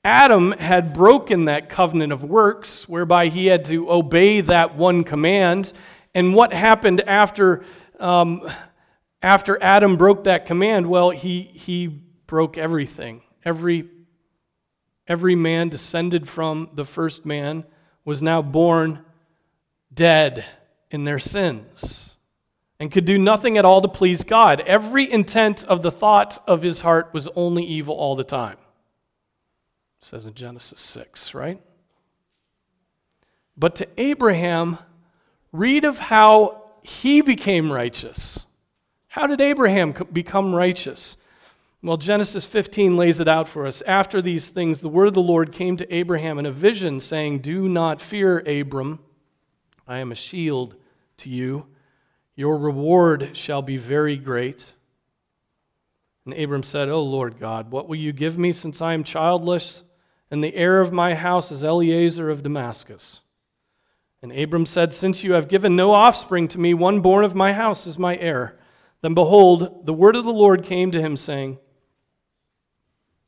Adam 0.04 0.52
had 0.52 0.94
broken 0.94 1.46
that 1.46 1.70
covenant 1.70 2.14
of 2.14 2.24
works 2.24 2.88
whereby 2.88 3.28
he 3.28 3.48
had 3.48 3.66
to 3.66 3.92
obey 3.92 4.42
that 4.42 4.76
one 4.76 5.04
command. 5.04 5.72
And 6.14 6.34
what 6.34 6.54
happened 6.54 7.02
after, 7.02 7.64
um, 8.00 8.50
after 9.22 9.62
Adam 9.62 9.98
broke 9.98 10.26
that 10.26 10.46
command? 10.46 10.88
Well, 10.88 11.10
he, 11.10 11.42
he 11.42 11.88
broke 11.88 12.58
everything. 12.58 13.22
Every, 13.44 13.90
every 15.08 15.36
man 15.36 15.70
descended 15.70 16.28
from 16.28 16.70
the 16.74 16.86
first 16.86 17.26
man 17.26 17.66
was 18.06 18.22
now 18.22 18.42
born 18.42 19.04
dead 19.98 20.46
in 20.90 21.04
their 21.04 21.20
sins 21.20 22.12
and 22.80 22.92
could 22.92 23.04
do 23.04 23.18
nothing 23.18 23.58
at 23.58 23.66
all 23.66 23.82
to 23.82 23.88
please 23.88 24.24
God. 24.24 24.62
Every 24.62 25.12
intent 25.12 25.66
of 25.66 25.82
the 25.82 25.92
thought 25.92 26.42
of 26.48 26.62
his 26.62 26.82
heart 26.82 27.10
was 27.14 27.28
only 27.36 27.66
evil 27.66 27.96
all 27.96 28.16
the 28.16 28.24
time. 28.24 28.58
It 30.00 30.06
says 30.06 30.26
in 30.26 30.36
Genesis 30.36 30.80
6, 30.80 31.34
right? 31.34 31.60
But 33.58 33.76
to 33.78 33.88
Abraham, 33.98 34.78
read 35.52 35.84
of 35.84 35.98
how 35.98 36.64
he 36.84 37.22
became 37.22 37.72
righteous. 37.72 38.46
How 39.08 39.26
did 39.26 39.42
Abraham 39.42 39.96
become 40.14 40.54
righteous? 40.54 41.18
Well, 41.82 41.98
Genesis 41.98 42.46
15 42.46 42.96
lays 42.96 43.20
it 43.20 43.28
out 43.28 43.48
for 43.48 43.66
us. 43.66 43.82
After 43.82 44.22
these 44.22 44.52
things, 44.52 44.82
the 44.82 44.90
word 44.90 45.08
of 45.08 45.14
the 45.16 45.22
Lord 45.22 45.52
came 45.52 45.78
to 45.78 45.94
Abraham 45.94 46.38
in 46.38 46.46
a 46.46 46.52
vision, 46.52 47.00
saying, 47.00 47.40
Do 47.40 47.68
not 47.68 48.02
fear, 48.02 48.40
Abram. 48.40 49.00
I 49.88 50.00
am 50.00 50.12
a 50.12 50.16
shield 50.16 50.76
to 51.18 51.30
you 51.30 51.66
your 52.38 52.56
reward 52.60 53.36
shall 53.36 53.64
be 53.64 53.78
very 53.78 54.16
great. 54.16 54.74
And 56.24 56.36
Abram 56.36 56.62
said, 56.62 56.88
O 56.88 57.02
Lord 57.02 57.40
God, 57.40 57.72
what 57.72 57.90
will 57.90 57.96
you 57.96 58.14
give 58.14 58.38
me 58.38 58.52
since 58.52 58.80
I 58.80 58.94
am 58.94 59.04
childless, 59.04 59.82
and 60.30 60.44
the 60.44 60.56
heir 60.56 60.80
of 60.80 60.94
my 60.94 61.16
house 61.16 61.52
is 61.52 61.64
Eliezer 61.64 62.30
of 62.30 62.44
Damascus? 62.44 63.22
And 64.22 64.32
Abram 64.32 64.68
said, 64.68 64.94
Since 64.94 65.24
you 65.24 65.34
have 65.34 65.48
given 65.48 65.76
no 65.76 65.94
offspring 65.94 66.48
to 66.50 66.60
me, 66.60 66.76
one 66.76 67.02
born 67.02 67.26
of 67.26 67.34
my 67.34 67.54
house 67.54 67.88
is 67.88 67.98
my 67.98 68.16
heir. 68.18 68.60
Then 69.02 69.16
behold, 69.16 69.88
the 69.88 69.94
word 69.94 70.16
of 70.16 70.24
the 70.24 70.32
Lord 70.32 70.64
came 70.64 70.92
to 70.92 71.02
him, 71.02 71.18
saying, 71.18 71.58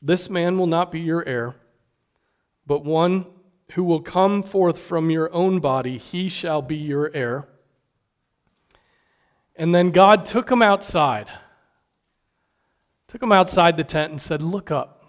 This 0.03 0.29
man 0.29 0.59
will 0.59 0.67
not 0.67 0.91
be 0.91 0.99
your 0.99 1.27
heir, 1.27 1.55
but 2.67 2.85
one 2.85 3.25
who 3.73 3.83
will 3.83 4.01
come 4.01 4.41
forth 4.41 4.79
from 4.79 5.09
your 5.09 5.31
own 5.33 5.59
body, 5.59 5.97
he 5.97 6.29
shall 6.29 6.61
be 6.61 6.75
your 6.75 7.11
heir. 7.13 7.47
And 9.55 9.75
then 9.75 9.91
God 9.91 10.25
took 10.25 10.49
him 10.49 10.61
outside, 10.61 11.27
took 13.07 13.21
him 13.21 13.31
outside 13.31 13.77
the 13.77 13.83
tent 13.83 14.11
and 14.11 14.21
said, 14.21 14.41
Look 14.41 14.71
up. 14.71 15.03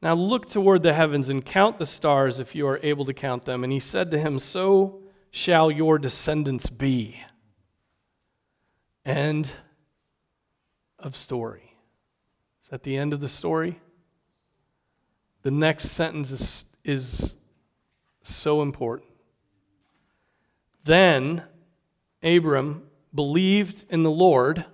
Now 0.00 0.14
look 0.14 0.48
toward 0.48 0.82
the 0.82 0.94
heavens 0.94 1.28
and 1.28 1.44
count 1.44 1.78
the 1.78 1.86
stars 1.86 2.38
if 2.38 2.54
you 2.54 2.68
are 2.68 2.78
able 2.82 3.04
to 3.06 3.14
count 3.14 3.44
them. 3.44 3.64
And 3.64 3.72
he 3.72 3.80
said 3.80 4.10
to 4.12 4.18
him, 4.18 4.38
So 4.38 5.02
shall 5.30 5.70
your 5.70 5.98
descendants 5.98 6.70
be. 6.70 7.20
End 9.04 9.50
of 10.98 11.16
story. 11.16 11.74
Is 12.62 12.68
that 12.68 12.82
the 12.82 12.96
end 12.96 13.12
of 13.12 13.20
the 13.20 13.28
story? 13.28 13.80
The 15.42 15.50
next 15.50 15.90
sentence 15.90 16.30
is, 16.30 16.64
is 16.84 17.36
so 18.22 18.62
important. 18.62 19.08
Then 20.84 21.42
Abram 22.22 22.82
believed 23.14 23.84
in 23.90 24.02
the 24.02 24.10
Lord, 24.10 24.64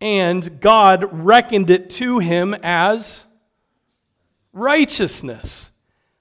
and 0.00 0.60
God 0.60 1.08
reckoned 1.10 1.70
it 1.70 1.90
to 1.90 2.18
him 2.18 2.54
as 2.62 3.26
righteousness. 4.52 5.70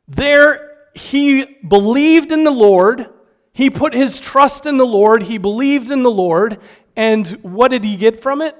There, 0.07 0.77
he 0.93 1.45
believed 1.45 2.31
in 2.31 2.43
the 2.43 2.51
Lord, 2.51 3.09
he 3.53 3.69
put 3.69 3.93
his 3.93 4.19
trust 4.19 4.65
in 4.65 4.77
the 4.77 4.85
Lord, 4.85 5.23
he 5.23 5.37
believed 5.37 5.91
in 5.91 6.03
the 6.03 6.11
Lord, 6.11 6.59
and 6.95 7.27
what 7.41 7.69
did 7.69 7.83
he 7.83 7.95
get 7.95 8.21
from 8.21 8.41
it? 8.41 8.55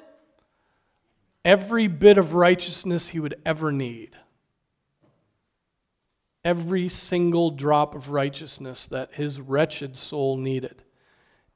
Every 1.44 1.88
bit 1.88 2.18
of 2.18 2.34
righteousness 2.34 3.10
he 3.10 3.20
would 3.20 3.36
ever 3.46 3.72
need. 3.72 4.16
Every 6.50 6.90
single 6.90 7.52
drop 7.52 7.94
of 7.94 8.10
righteousness 8.10 8.88
that 8.88 9.14
his 9.14 9.40
wretched 9.40 9.96
soul 9.96 10.38
needed 10.38 10.84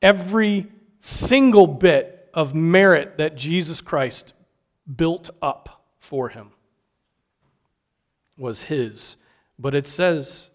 every 0.03 0.67
single 1.00 1.65
bit 1.65 2.29
of 2.33 2.53
merit 2.53 3.17
that 3.17 3.35
Jesus 3.35 3.81
Christ 3.81 4.33
built 4.95 5.31
up 5.41 5.85
for 5.97 6.29
him 6.29 6.51
was 8.38 8.63
his. 8.63 9.15
But 9.57 9.73
it 9.73 9.88
says, 9.88 10.50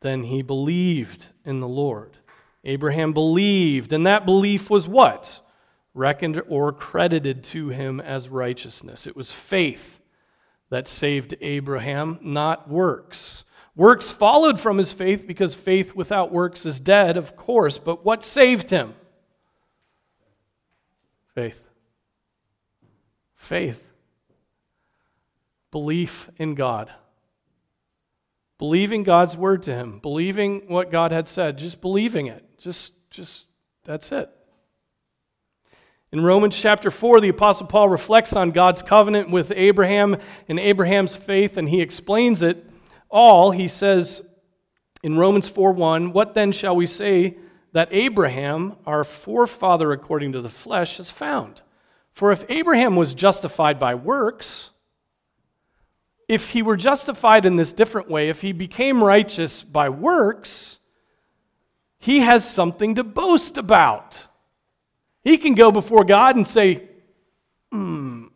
then 0.00 0.22
he 0.24 0.42
believed 0.42 1.26
in 1.44 1.60
the 1.60 1.68
Lord. 1.68 2.16
Abraham 2.64 3.12
believed, 3.12 3.92
and 3.92 4.06
that 4.06 4.24
belief 4.24 4.70
was 4.70 4.86
what? 4.86 5.40
Reckoned 5.94 6.40
or 6.48 6.72
credited 6.72 7.42
to 7.44 7.70
him 7.70 8.00
as 8.00 8.28
righteousness. 8.28 9.06
It 9.06 9.16
was 9.16 9.32
faith 9.32 9.97
that 10.70 10.88
saved 10.88 11.34
Abraham, 11.40 12.18
not 12.22 12.68
works. 12.68 13.44
Works 13.74 14.10
followed 14.10 14.58
from 14.58 14.78
his 14.78 14.92
faith 14.92 15.26
because 15.26 15.54
faith 15.54 15.94
without 15.94 16.32
works 16.32 16.66
is 16.66 16.80
dead, 16.80 17.16
of 17.16 17.36
course, 17.36 17.78
but 17.78 18.04
what 18.04 18.24
saved 18.24 18.70
him? 18.70 18.94
Faith. 21.34 21.62
Faith. 23.36 23.82
Belief 25.70 26.28
in 26.36 26.54
God. 26.54 26.90
Believing 28.58 29.04
God's 29.04 29.36
word 29.36 29.62
to 29.62 29.74
him, 29.74 30.00
believing 30.00 30.66
what 30.66 30.90
God 30.90 31.12
had 31.12 31.28
said, 31.28 31.58
just 31.58 31.80
believing 31.80 32.26
it. 32.26 32.44
Just 32.58 32.92
just 33.10 33.46
that's 33.84 34.10
it. 34.10 34.28
In 36.10 36.22
Romans 36.22 36.56
chapter 36.56 36.90
4, 36.90 37.20
the 37.20 37.28
Apostle 37.28 37.66
Paul 37.66 37.90
reflects 37.90 38.34
on 38.34 38.50
God's 38.50 38.80
covenant 38.82 39.30
with 39.30 39.52
Abraham 39.54 40.16
and 40.48 40.58
Abraham's 40.58 41.14
faith, 41.14 41.58
and 41.58 41.68
he 41.68 41.82
explains 41.82 42.40
it 42.40 42.64
all, 43.10 43.50
he 43.50 43.68
says 43.68 44.22
in 45.02 45.18
Romans 45.18 45.48
4 45.48 45.72
1, 45.72 46.12
what 46.12 46.34
then 46.34 46.52
shall 46.52 46.74
we 46.74 46.86
say 46.86 47.36
that 47.72 47.88
Abraham, 47.90 48.76
our 48.86 49.04
forefather 49.04 49.92
according 49.92 50.32
to 50.32 50.40
the 50.40 50.48
flesh, 50.48 50.96
has 50.96 51.10
found? 51.10 51.60
For 52.12 52.32
if 52.32 52.44
Abraham 52.48 52.96
was 52.96 53.12
justified 53.12 53.78
by 53.78 53.94
works, 53.94 54.70
if 56.26 56.50
he 56.50 56.62
were 56.62 56.76
justified 56.76 57.44
in 57.44 57.56
this 57.56 57.72
different 57.72 58.10
way, 58.10 58.28
if 58.28 58.40
he 58.40 58.52
became 58.52 59.04
righteous 59.04 59.62
by 59.62 59.88
works, 59.88 60.78
he 61.98 62.20
has 62.20 62.48
something 62.48 62.94
to 62.94 63.04
boast 63.04 63.58
about. 63.58 64.27
He 65.24 65.38
can 65.38 65.54
go 65.54 65.70
before 65.70 66.04
God 66.04 66.36
and 66.36 66.46
say, 66.46 66.88
hmm, 67.70 68.26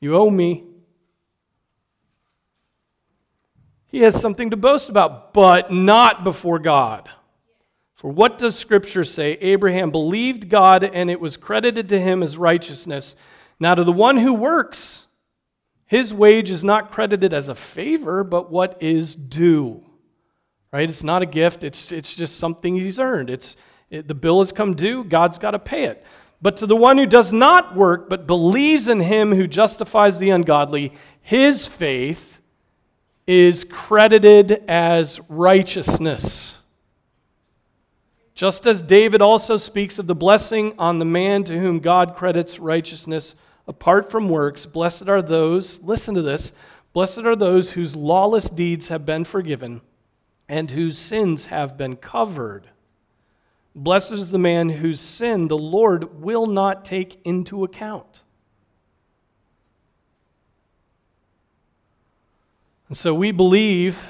You 0.00 0.16
owe 0.16 0.30
me. 0.30 0.64
He 3.86 4.00
has 4.00 4.20
something 4.20 4.50
to 4.50 4.56
boast 4.56 4.88
about, 4.88 5.32
but 5.32 5.72
not 5.72 6.24
before 6.24 6.58
God. 6.58 7.08
For 7.94 8.10
what 8.10 8.38
does 8.38 8.56
Scripture 8.56 9.04
say? 9.04 9.32
Abraham 9.40 9.90
believed 9.90 10.48
God, 10.48 10.82
and 10.82 11.08
it 11.08 11.20
was 11.20 11.36
credited 11.36 11.88
to 11.90 12.00
him 12.00 12.22
as 12.22 12.36
righteousness. 12.36 13.14
Now, 13.60 13.74
to 13.76 13.84
the 13.84 13.92
one 13.92 14.16
who 14.16 14.32
works, 14.34 15.06
his 15.86 16.12
wage 16.12 16.50
is 16.50 16.64
not 16.64 16.90
credited 16.90 17.32
as 17.32 17.48
a 17.48 17.54
favor, 17.54 18.24
but 18.24 18.50
what 18.50 18.82
is 18.82 19.14
due. 19.14 19.82
right? 20.72 20.90
It's 20.90 21.04
not 21.04 21.22
a 21.22 21.26
gift, 21.26 21.62
it's, 21.62 21.92
it's 21.92 22.14
just 22.14 22.36
something 22.36 22.74
he's 22.74 22.98
earned. 22.98 23.30
It's, 23.30 23.56
it, 23.90 24.08
the 24.08 24.14
bill 24.14 24.40
has 24.40 24.52
come 24.52 24.74
due, 24.74 25.04
God's 25.04 25.38
got 25.38 25.52
to 25.52 25.58
pay 25.58 25.84
it. 25.84 26.04
But 26.42 26.58
to 26.58 26.66
the 26.66 26.76
one 26.76 26.98
who 26.98 27.06
does 27.06 27.32
not 27.32 27.74
work, 27.74 28.08
but 28.08 28.26
believes 28.26 28.88
in 28.88 29.00
him 29.00 29.32
who 29.32 29.46
justifies 29.46 30.18
the 30.18 30.30
ungodly, 30.30 30.92
his 31.22 31.66
faith 31.66 32.40
is 33.26 33.64
credited 33.64 34.62
as 34.68 35.20
righteousness. 35.28 36.58
Just 38.34 38.66
as 38.66 38.82
David 38.82 39.22
also 39.22 39.56
speaks 39.56 39.98
of 39.98 40.06
the 40.06 40.14
blessing 40.14 40.74
on 40.78 40.98
the 40.98 41.04
man 41.04 41.44
to 41.44 41.58
whom 41.58 41.78
God 41.78 42.16
credits 42.16 42.58
righteousness 42.58 43.34
apart 43.66 44.10
from 44.10 44.28
works, 44.28 44.66
blessed 44.66 45.08
are 45.08 45.22
those, 45.22 45.80
listen 45.82 46.14
to 46.14 46.22
this, 46.22 46.52
blessed 46.92 47.20
are 47.20 47.36
those 47.36 47.70
whose 47.70 47.94
lawless 47.94 48.50
deeds 48.50 48.88
have 48.88 49.06
been 49.06 49.24
forgiven 49.24 49.80
and 50.48 50.72
whose 50.72 50.98
sins 50.98 51.46
have 51.46 51.78
been 51.78 51.96
covered. 51.96 52.68
Blessed 53.74 54.12
is 54.12 54.30
the 54.30 54.38
man 54.38 54.68
whose 54.68 55.00
sin 55.00 55.48
the 55.48 55.58
Lord 55.58 56.20
will 56.22 56.46
not 56.46 56.84
take 56.84 57.18
into 57.24 57.64
account. 57.64 58.22
And 62.88 62.96
so 62.96 63.12
we 63.12 63.32
believe, 63.32 64.06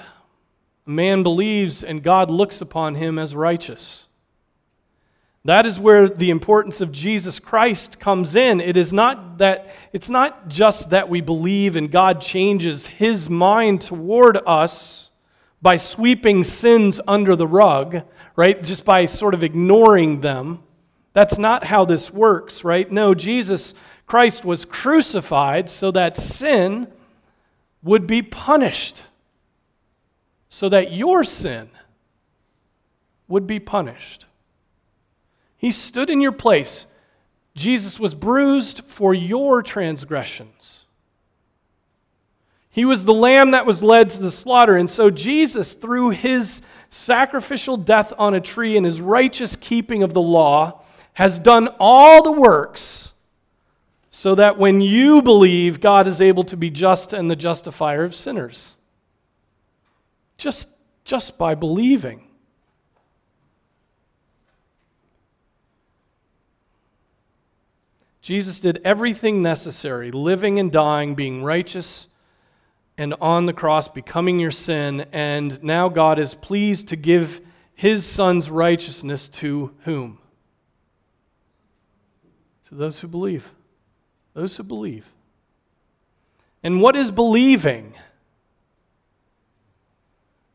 man 0.85 1.23
believes, 1.23 1.83
and 1.83 2.03
God 2.03 2.31
looks 2.31 2.61
upon 2.61 2.97
him 2.97 3.19
as 3.19 3.35
righteous. 3.35 4.05
That 5.47 5.67
is 5.67 5.79
where 5.79 6.09
the 6.09 6.31
importance 6.31 6.81
of 6.81 6.91
Jesus 6.91 7.39
Christ 7.39 8.01
comes 8.01 8.35
in. 8.35 8.61
It 8.61 8.77
is 8.77 8.93
not 8.93 9.39
that 9.39 9.69
it's 9.93 10.09
not 10.09 10.49
just 10.49 10.91
that 10.91 11.09
we 11.09 11.21
believe 11.21 11.77
and 11.77 11.91
God 11.91 12.21
changes 12.21 12.87
his 12.87 13.29
mind 13.29 13.83
toward 13.83 14.39
us 14.47 15.11
by 15.65 15.79
sweeping 15.79 16.45
sins 16.45 17.01
under 17.09 17.35
the 17.35 17.47
rug, 17.47 18.03
right? 18.37 18.63
Just 18.63 18.85
by 18.85 19.07
sort 19.07 19.33
of 19.33 19.43
ignoring 19.43 20.21
them. 20.21 20.63
That's 21.15 21.39
not 21.39 21.65
how 21.65 21.87
this 21.87 22.13
works, 22.13 22.65
right? 22.65 22.93
No, 22.93 23.15
Jesus 23.15 23.73
Christ 24.07 24.45
was 24.45 24.67
crucified 24.67 25.71
so 25.71 25.91
that 25.93 26.19
sin 26.19 26.87
would 27.83 28.07
be 28.07 28.21
punished. 28.21 29.01
So 30.51 30.69
that 30.69 30.93
your 30.93 31.25
sin 31.25 31.71
would 33.27 33.47
be 33.47 33.59
punished. 33.59 34.27
He 35.57 35.73
stood 35.73 36.11
in 36.11 36.21
your 36.21 36.33
place. 36.33 36.85
Jesus 37.55 37.99
was 37.99 38.15
bruised 38.15 38.83
for 38.85 39.15
your 39.15 39.63
transgressions. 39.63 40.84
He 42.75 42.85
was 42.85 43.05
the 43.05 43.15
lamb 43.15 43.53
that 43.53 43.67
was 43.67 43.85
led 43.85 44.11
to 44.11 44.19
the 44.19 44.33
slaughter. 44.33 44.77
And 44.77 44.91
so, 44.91 45.09
Jesus, 45.09 45.75
through 45.75 46.11
his 46.11 46.61
sacrificial 46.91 47.77
death 47.77 48.13
on 48.19 48.35
a 48.35 48.41
tree 48.41 48.77
and 48.77 48.85
his 48.85 49.01
righteous 49.01 49.55
keeping 49.55 50.03
of 50.03 50.13
the 50.13 50.21
law, 50.21 50.83
has 51.13 51.39
done 51.39 51.69
all 51.79 52.25
the 52.25 52.33
works 52.33 53.11
so 54.11 54.35
that 54.35 54.59
when 54.59 54.81
you 54.81 55.23
believe, 55.23 55.81
God 55.81 56.09
is 56.09 56.21
able 56.21 56.43
to 56.43 56.57
be 56.57 56.69
just 56.69 57.13
and 57.13 57.31
the 57.31 57.37
justifier 57.37 58.03
of 58.03 58.13
sinners. 58.13 58.75
Just, 60.37 60.67
just 61.05 61.39
by 61.39 61.55
believing. 61.55 62.27
Jesus 68.21 68.59
did 68.59 68.81
everything 68.85 69.43
necessary, 69.43 70.11
living 70.11 70.59
and 70.59 70.73
dying, 70.73 71.15
being 71.15 71.45
righteous, 71.45 72.09
and 72.97 73.15
on 73.21 73.47
the 73.47 73.53
cross, 73.53 73.89
becoming 73.89 74.39
your 74.39 74.51
sin. 74.51 75.07
And 75.13 75.63
now 75.63 75.89
God 75.89 76.19
is 76.19 76.35
pleased 76.35 76.89
to 76.89 76.97
give 76.97 77.41
his 77.75 78.07
son's 78.07 78.49
righteousness 78.51 79.29
to 79.29 79.73
whom? 79.85 80.19
To 82.69 82.75
those 82.75 83.01
who 83.01 83.09
believe. 83.09 83.51
Those 84.33 84.57
who 84.57 84.63
believe. 84.63 85.07
And 86.63 86.81
what 86.81 86.97
is 86.97 87.11
believing? 87.11 87.95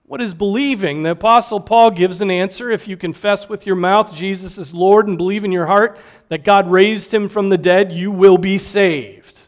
What 0.09 0.21
is 0.21 0.33
believing? 0.33 1.03
The 1.03 1.11
Apostle 1.11 1.59
Paul 1.59 1.91
gives 1.91 2.19
an 2.19 2.31
answer. 2.31 2.71
If 2.71 2.87
you 2.87 2.97
confess 2.97 3.47
with 3.47 3.67
your 3.67 3.75
mouth 3.75 4.11
Jesus 4.11 4.57
is 4.57 4.73
Lord 4.73 5.07
and 5.07 5.19
believe 5.19 5.43
in 5.43 5.51
your 5.51 5.67
heart 5.67 5.99
that 6.29 6.43
God 6.43 6.71
raised 6.71 7.13
him 7.13 7.29
from 7.29 7.49
the 7.49 7.59
dead, 7.59 7.91
you 7.91 8.11
will 8.11 8.39
be 8.39 8.57
saved. 8.57 9.38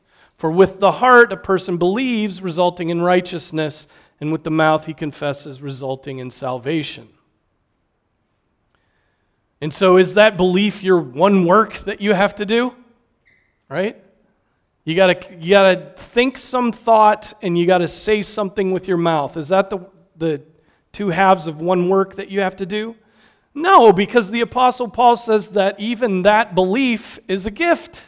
For 0.42 0.50
with 0.50 0.80
the 0.80 0.94
heart 0.94 1.32
a 1.32 1.38
person 1.38 1.78
believes, 1.78 2.42
resulting 2.42 2.90
in 2.90 3.00
righteousness, 3.00 3.86
and 4.20 4.32
with 4.32 4.44
the 4.44 4.50
mouth 4.50 4.88
he 4.88 4.94
confesses, 4.96 5.62
resulting 5.62 6.18
in 6.18 6.32
salvation. 6.32 7.10
And 9.62 9.72
so, 9.72 9.98
is 9.98 10.16
that 10.16 10.38
belief 10.38 10.82
your 10.82 11.00
one 11.00 11.46
work 11.46 11.78
that 11.82 12.02
you 12.02 12.16
have 12.16 12.34
to 12.38 12.48
do? 12.48 12.74
Right? 13.70 14.04
You 14.84 14.96
gotta, 14.96 15.24
you 15.40 15.52
gotta 15.52 15.94
think 15.96 16.40
some 16.40 16.72
thought 16.72 17.36
and 17.44 17.56
you 17.56 17.68
gotta 17.68 17.88
say 17.88 18.24
something 18.24 18.72
with 18.72 18.88
your 18.88 18.98
mouth. 18.98 19.38
Is 19.38 19.50
that 19.50 19.70
the, 19.70 19.88
the 20.18 20.42
two 20.92 21.10
halves 21.10 21.46
of 21.46 21.62
one 21.62 21.88
work 21.88 22.16
that 22.16 22.30
you 22.30 22.40
have 22.40 22.56
to 22.56 22.66
do? 22.66 22.96
No, 23.54 23.94
because 23.94 24.32
the 24.32 24.42
Apostle 24.42 24.88
Paul 24.88 25.16
says 25.18 25.52
that 25.52 25.80
even 25.80 26.24
that 26.24 26.56
belief 26.56 27.20
is 27.28 27.46
a 27.46 27.52
gift. 27.52 28.08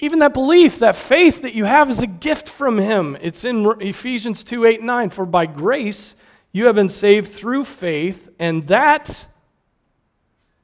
Even 0.00 0.20
that 0.20 0.32
belief, 0.32 0.78
that 0.78 0.96
faith 0.96 1.42
that 1.42 1.54
you 1.54 1.64
have 1.64 1.90
is 1.90 2.00
a 2.00 2.06
gift 2.06 2.48
from 2.48 2.78
him. 2.78 3.16
It's 3.20 3.44
in 3.44 3.66
Ephesians 3.80 4.42
2 4.44 4.64
8 4.64 4.82
9. 4.82 5.10
For 5.10 5.26
by 5.26 5.46
grace 5.46 6.16
you 6.52 6.66
have 6.66 6.74
been 6.74 6.88
saved 6.88 7.32
through 7.32 7.64
faith, 7.64 8.28
and 8.38 8.66
that 8.66 9.26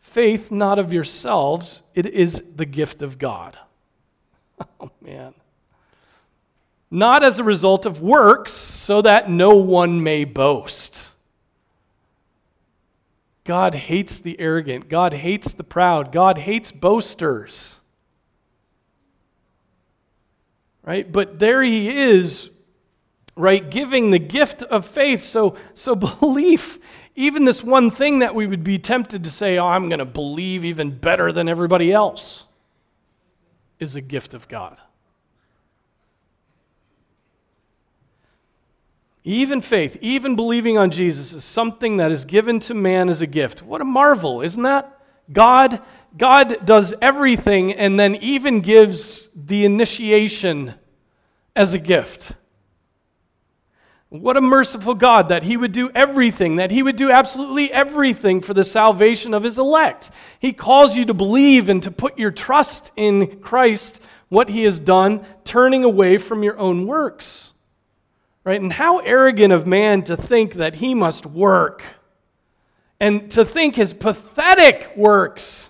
faith 0.01 0.51
not 0.51 0.79
of 0.79 0.93
yourselves, 0.93 1.83
it 1.95 2.07
is 2.07 2.43
the 2.55 2.67
gift 2.67 3.03
of 3.03 3.19
God. 3.19 3.59
Oh, 4.81 4.91
man 5.03 5.35
not 6.91 7.25
as 7.25 7.39
a 7.39 7.45
result 7.45 7.87
of 7.87 8.01
works, 8.01 8.53
so 8.53 9.03
that 9.03 9.31
no 9.31 9.57
one 9.57 10.03
may 10.03 10.25
boast. 10.25 11.11
God 13.45 13.75
hates 13.75 14.19
the 14.19 14.39
arrogant. 14.41 14.89
God 14.89 15.13
hates 15.13 15.53
the 15.53 15.65
proud. 15.65 16.11
God 16.13 16.39
hates 16.39 16.73
boasters. 16.73 17.76
Right? 20.87 21.11
But 21.11 21.41
there 21.41 21.63
he 21.63 21.89
is, 21.89 22.49
right, 23.37 23.69
giving 23.69 24.11
the 24.11 24.21
gift 24.21 24.63
of 24.63 24.87
faith. 24.87 25.23
So, 25.23 25.57
so 25.75 25.95
belief, 26.21 26.79
even 27.17 27.45
this 27.45 27.63
one 27.63 27.91
thing 27.91 28.21
that 28.21 28.35
we 28.35 28.47
would 28.47 28.63
be 28.63 28.79
tempted 28.79 29.25
to 29.25 29.31
say, 29.31 29.59
oh, 29.59 29.67
I'm 29.67 29.89
going 29.89 29.99
to 29.99 30.05
believe 30.05 30.65
even 30.65 30.91
better 30.91 31.33
than 31.33 31.49
everybody 31.49 31.93
else, 31.93 32.45
is 33.81 33.97
a 33.97 34.01
gift 34.01 34.33
of 34.33 34.49
God. 34.49 34.79
Even 39.25 39.61
faith, 39.61 39.99
even 40.01 40.37
believing 40.37 40.79
on 40.79 40.93
Jesus 40.93 41.33
is 41.33 41.43
something 41.43 41.97
that 41.97 42.13
is 42.13 42.25
given 42.25 42.61
to 42.61 42.75
man 42.75 43.09
as 43.09 43.21
a 43.21 43.27
gift. 43.27 43.61
What 43.61 43.81
a 43.81 43.85
marvel, 43.85 44.41
isn't 44.41 44.63
that? 44.63 45.01
God, 45.33 45.83
God 46.17 46.65
does 46.65 46.95
everything 47.03 47.73
and 47.73 47.99
then 47.99 48.15
even 48.17 48.61
gives 48.61 49.29
the 49.35 49.65
initiation 49.65 50.75
as 51.55 51.75
a 51.75 51.79
gift. 51.79 52.33
What 54.09 54.37
a 54.37 54.41
merciful 54.41 54.95
God 54.95 55.31
that 55.31 55.43
He 55.43 55.57
would 55.57 55.73
do 55.73 55.91
everything, 55.95 56.57
that 56.57 56.71
He 56.71 56.83
would 56.83 56.97
do 56.97 57.11
absolutely 57.11 57.73
everything 57.73 58.41
for 58.41 58.55
the 58.55 58.65
salvation 58.65 59.35
of 59.35 59.43
His 59.43 59.59
elect. 59.59 60.11
He 60.39 60.53
calls 60.53 60.97
you 60.97 61.05
to 61.07 61.15
believe 61.15 61.69
and 61.69 61.83
to 61.83 61.91
put 61.91 62.19
your 62.19 62.31
trust 62.31 62.93
in 62.97 63.41
Christ, 63.41 64.01
what 64.29 64.49
He 64.49 64.63
has 64.63 64.79
done, 64.79 65.27
turning 65.45 65.85
away 65.85 66.19
from 66.19 66.43
your 66.43 66.59
own 66.59 66.87
works. 66.87 67.53
Right? 68.45 68.61
And 68.61 68.73
how 68.73 68.99
arrogant 68.99 69.53
of 69.53 69.67
man 69.67 70.05
to 70.05 70.17
think 70.17 70.55
that 70.55 70.77
he 70.77 70.95
must 70.95 71.27
work 71.27 71.83
and 73.01 73.29
to 73.33 73.45
think 73.45 73.75
his 73.75 73.93
pathetic 73.93 74.93
works. 74.97 75.69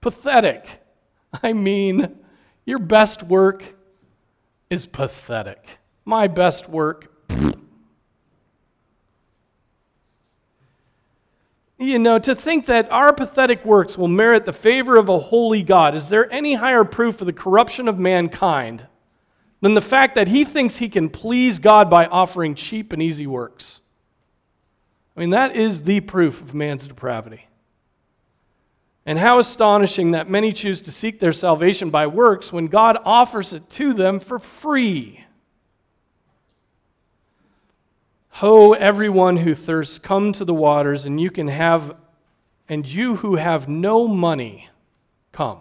Pathetic. 0.00 0.80
I 1.42 1.52
mean, 1.52 2.16
your 2.64 2.78
best 2.78 3.22
work 3.22 3.62
is 4.70 4.86
pathetic. 4.86 5.78
My 6.04 6.26
best 6.26 6.68
work. 6.68 7.12
You 11.80 11.98
know, 11.98 12.18
to 12.18 12.34
think 12.34 12.66
that 12.66 12.90
our 12.90 13.12
pathetic 13.12 13.64
works 13.64 13.96
will 13.96 14.08
merit 14.08 14.44
the 14.44 14.52
favor 14.52 14.96
of 14.96 15.08
a 15.08 15.18
holy 15.18 15.62
God, 15.62 15.94
is 15.94 16.08
there 16.08 16.30
any 16.32 16.54
higher 16.54 16.84
proof 16.84 17.20
of 17.20 17.26
the 17.26 17.32
corruption 17.32 17.86
of 17.86 17.98
mankind 17.98 18.86
than 19.60 19.74
the 19.74 19.80
fact 19.80 20.14
that 20.14 20.28
he 20.28 20.44
thinks 20.44 20.76
he 20.76 20.88
can 20.88 21.08
please 21.08 21.58
God 21.58 21.90
by 21.90 22.06
offering 22.06 22.54
cheap 22.54 22.92
and 22.92 23.02
easy 23.02 23.26
works. 23.26 23.80
I 25.16 25.20
mean, 25.20 25.30
that 25.30 25.56
is 25.56 25.82
the 25.82 26.00
proof 26.00 26.40
of 26.40 26.54
man's 26.54 26.86
depravity. 26.86 27.47
And 29.08 29.18
how 29.18 29.38
astonishing 29.38 30.10
that 30.10 30.28
many 30.28 30.52
choose 30.52 30.82
to 30.82 30.92
seek 30.92 31.18
their 31.18 31.32
salvation 31.32 31.88
by 31.88 32.08
works 32.08 32.52
when 32.52 32.66
God 32.66 32.98
offers 33.06 33.54
it 33.54 33.70
to 33.70 33.94
them 33.94 34.20
for 34.20 34.38
free. 34.38 35.24
Ho, 38.28 38.74
everyone 38.74 39.38
who 39.38 39.54
thirsts, 39.54 39.98
come 39.98 40.32
to 40.34 40.44
the 40.44 40.52
waters, 40.52 41.06
and 41.06 41.18
you 41.18 41.30
can 41.30 41.48
have, 41.48 41.96
and 42.68 42.86
you 42.86 43.16
who 43.16 43.36
have 43.36 43.66
no 43.66 44.06
money, 44.06 44.68
come. 45.32 45.60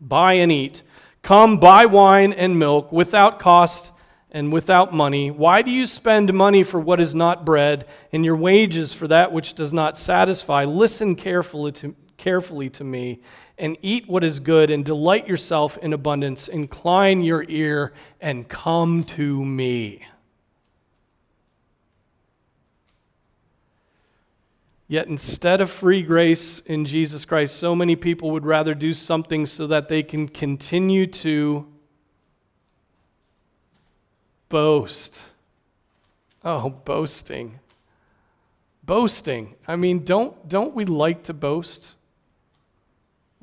Buy 0.00 0.34
and 0.34 0.52
eat. 0.52 0.84
Come, 1.22 1.58
buy 1.58 1.86
wine 1.86 2.32
and 2.32 2.56
milk 2.56 2.92
without 2.92 3.40
cost 3.40 3.90
and 4.30 4.52
without 4.52 4.94
money. 4.94 5.32
Why 5.32 5.62
do 5.62 5.72
you 5.72 5.86
spend 5.86 6.32
money 6.32 6.62
for 6.62 6.78
what 6.78 7.00
is 7.00 7.16
not 7.16 7.44
bread, 7.44 7.88
and 8.12 8.24
your 8.24 8.36
wages 8.36 8.94
for 8.94 9.08
that 9.08 9.32
which 9.32 9.54
does 9.54 9.72
not 9.72 9.98
satisfy? 9.98 10.66
Listen 10.66 11.16
carefully 11.16 11.72
to, 11.72 11.96
carefully 12.16 12.70
to 12.70 12.84
me, 12.84 13.20
and 13.58 13.76
eat 13.82 14.08
what 14.08 14.24
is 14.24 14.40
good, 14.40 14.70
and 14.70 14.84
delight 14.84 15.28
yourself 15.28 15.78
in 15.78 15.92
abundance. 15.92 16.48
Incline 16.48 17.22
your 17.22 17.44
ear 17.48 17.92
and 18.20 18.48
come 18.48 19.04
to 19.04 19.44
me. 19.44 20.06
Yet 24.86 25.06
instead 25.06 25.60
of 25.60 25.70
free 25.70 26.02
grace 26.02 26.60
in 26.66 26.84
Jesus 26.84 27.24
Christ, 27.24 27.56
so 27.56 27.74
many 27.74 27.96
people 27.96 28.30
would 28.32 28.44
rather 28.44 28.74
do 28.74 28.92
something 28.92 29.46
so 29.46 29.66
that 29.66 29.88
they 29.88 30.02
can 30.02 30.28
continue 30.28 31.06
to 31.06 31.66
boast. 34.48 35.20
Oh, 36.44 36.68
boasting. 36.68 37.58
Boasting. 38.84 39.54
I 39.66 39.76
mean, 39.76 40.04
don't, 40.04 40.48
don't 40.48 40.74
we 40.74 40.84
like 40.84 41.24
to 41.24 41.32
boast? 41.32 41.94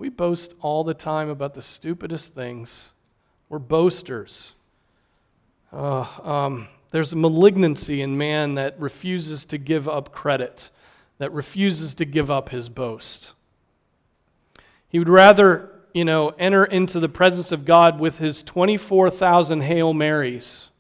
We 0.02 0.10
boast 0.10 0.56
all 0.62 0.84
the 0.84 0.96
time 0.96 1.30
about 1.30 1.54
the 1.54 1.62
stupidest 1.62 2.34
things. 2.34 2.90
We're 3.50 3.60
boasters. 3.60 4.54
Uh, 5.72 6.08
um, 6.24 6.70
there's 6.90 7.14
a 7.14 7.16
malignancy 7.16 8.02
in 8.02 8.18
man 8.18 8.56
that 8.56 8.80
refuses 8.80 9.46
to 9.46 9.60
give 9.60 9.88
up 9.88 10.12
credit 10.12 10.72
that 11.20 11.32
refuses 11.32 11.94
to 11.94 12.06
give 12.06 12.32
up 12.32 12.50
his 12.50 12.68
boast. 12.68 13.34
He 14.90 14.98
would 14.98 15.08
rather, 15.08 15.70
you 15.94 16.04
know, 16.04 16.30
enter 16.30 16.66
into 16.66 17.00
the 17.00 17.08
presence 17.08 17.52
of 17.52 17.64
God 17.64 18.00
with 18.00 18.18
his 18.18 18.42
24,000 18.42 19.62
Hail 19.62 19.94
Marys, 19.94 20.72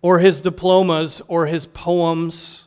or 0.00 0.20
his 0.20 0.40
diplomas, 0.40 1.20
or 1.26 1.46
his 1.46 1.66
poems, 1.66 2.61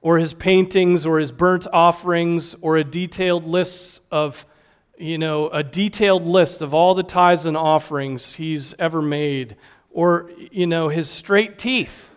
or 0.00 0.18
his 0.18 0.34
paintings, 0.34 1.04
or 1.04 1.18
his 1.18 1.32
burnt 1.32 1.66
offerings, 1.72 2.54
or 2.60 2.76
a 2.76 2.84
detailed 2.84 3.44
list 3.44 4.00
of, 4.10 4.46
you 4.96 5.18
know, 5.18 5.48
a 5.48 5.62
detailed 5.62 6.24
list 6.24 6.62
of 6.62 6.74
all 6.74 6.94
the 6.94 7.02
tithes 7.02 7.46
and 7.46 7.56
offerings 7.56 8.34
he's 8.34 8.74
ever 8.78 9.02
made, 9.02 9.56
or, 9.90 10.30
you 10.50 10.66
know, 10.66 10.88
his 10.88 11.08
straight 11.08 11.58
teeth 11.58 12.08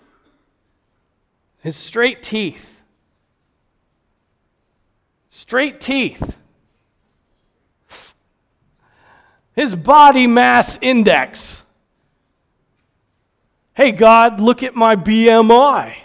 his 1.61 1.75
straight 1.75 2.21
teeth. 2.23 2.81
Straight 5.29 5.79
teeth. 5.79 6.37
His 9.53 9.75
body 9.75 10.27
mass 10.27 10.77
index. 10.81 11.63
Hey, 13.73 13.91
God, 13.91 14.39
look 14.39 14.63
at 14.63 14.75
my 14.75 14.95
BMI. 14.95 15.95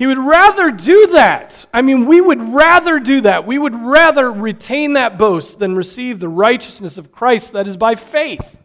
He 0.00 0.06
would 0.06 0.16
rather 0.16 0.70
do 0.70 1.08
that. 1.08 1.66
I 1.74 1.82
mean, 1.82 2.06
we 2.06 2.22
would 2.22 2.40
rather 2.54 2.98
do 2.98 3.20
that. 3.20 3.46
We 3.46 3.58
would 3.58 3.74
rather 3.74 4.32
retain 4.32 4.94
that 4.94 5.18
boast 5.18 5.58
than 5.58 5.74
receive 5.74 6.20
the 6.20 6.28
righteousness 6.30 6.96
of 6.96 7.12
Christ 7.12 7.52
that 7.52 7.68
is 7.68 7.76
by 7.76 7.96
faith. 7.96 8.56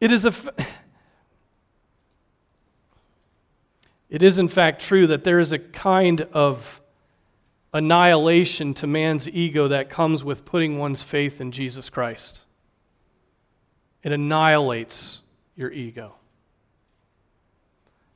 It 0.00 0.12
is, 0.12 0.26
a 0.26 0.28
f- 0.28 0.48
it 4.10 4.22
is, 4.22 4.36
in 4.36 4.48
fact, 4.48 4.82
true 4.82 5.06
that 5.06 5.24
there 5.24 5.38
is 5.38 5.52
a 5.52 5.58
kind 5.58 6.20
of 6.20 6.82
annihilation 7.72 8.74
to 8.74 8.86
man's 8.86 9.30
ego 9.30 9.68
that 9.68 9.88
comes 9.88 10.22
with 10.22 10.44
putting 10.44 10.76
one's 10.76 11.02
faith 11.02 11.40
in 11.40 11.52
Jesus 11.52 11.88
Christ. 11.88 12.40
It 14.02 14.12
annihilates 14.12 15.22
your 15.56 15.72
ego. 15.72 16.16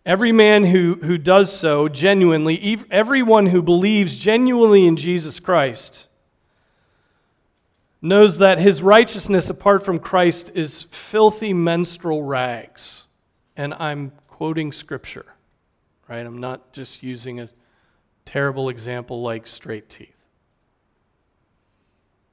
Every 0.06 0.32
man 0.32 0.64
who, 0.64 0.98
who 1.02 1.16
does 1.16 1.50
so 1.50 1.88
genuinely, 1.88 2.78
everyone 2.90 3.46
who 3.46 3.62
believes 3.62 4.14
genuinely 4.14 4.86
in 4.86 4.96
Jesus 4.96 5.40
Christ, 5.40 6.08
knows 8.02 8.36
that 8.36 8.58
his 8.58 8.82
righteousness 8.82 9.48
apart 9.48 9.82
from 9.82 9.98
Christ 9.98 10.52
is 10.54 10.82
filthy 10.90 11.54
menstrual 11.54 12.22
rags. 12.22 13.04
And 13.56 13.72
I'm 13.74 14.12
quoting 14.28 14.72
scripture, 14.72 15.24
right? 16.06 16.26
I'm 16.26 16.38
not 16.38 16.74
just 16.74 17.02
using 17.02 17.40
a 17.40 17.48
terrible 18.26 18.68
example 18.68 19.22
like 19.22 19.46
straight 19.46 19.88
teeth. 19.88 20.10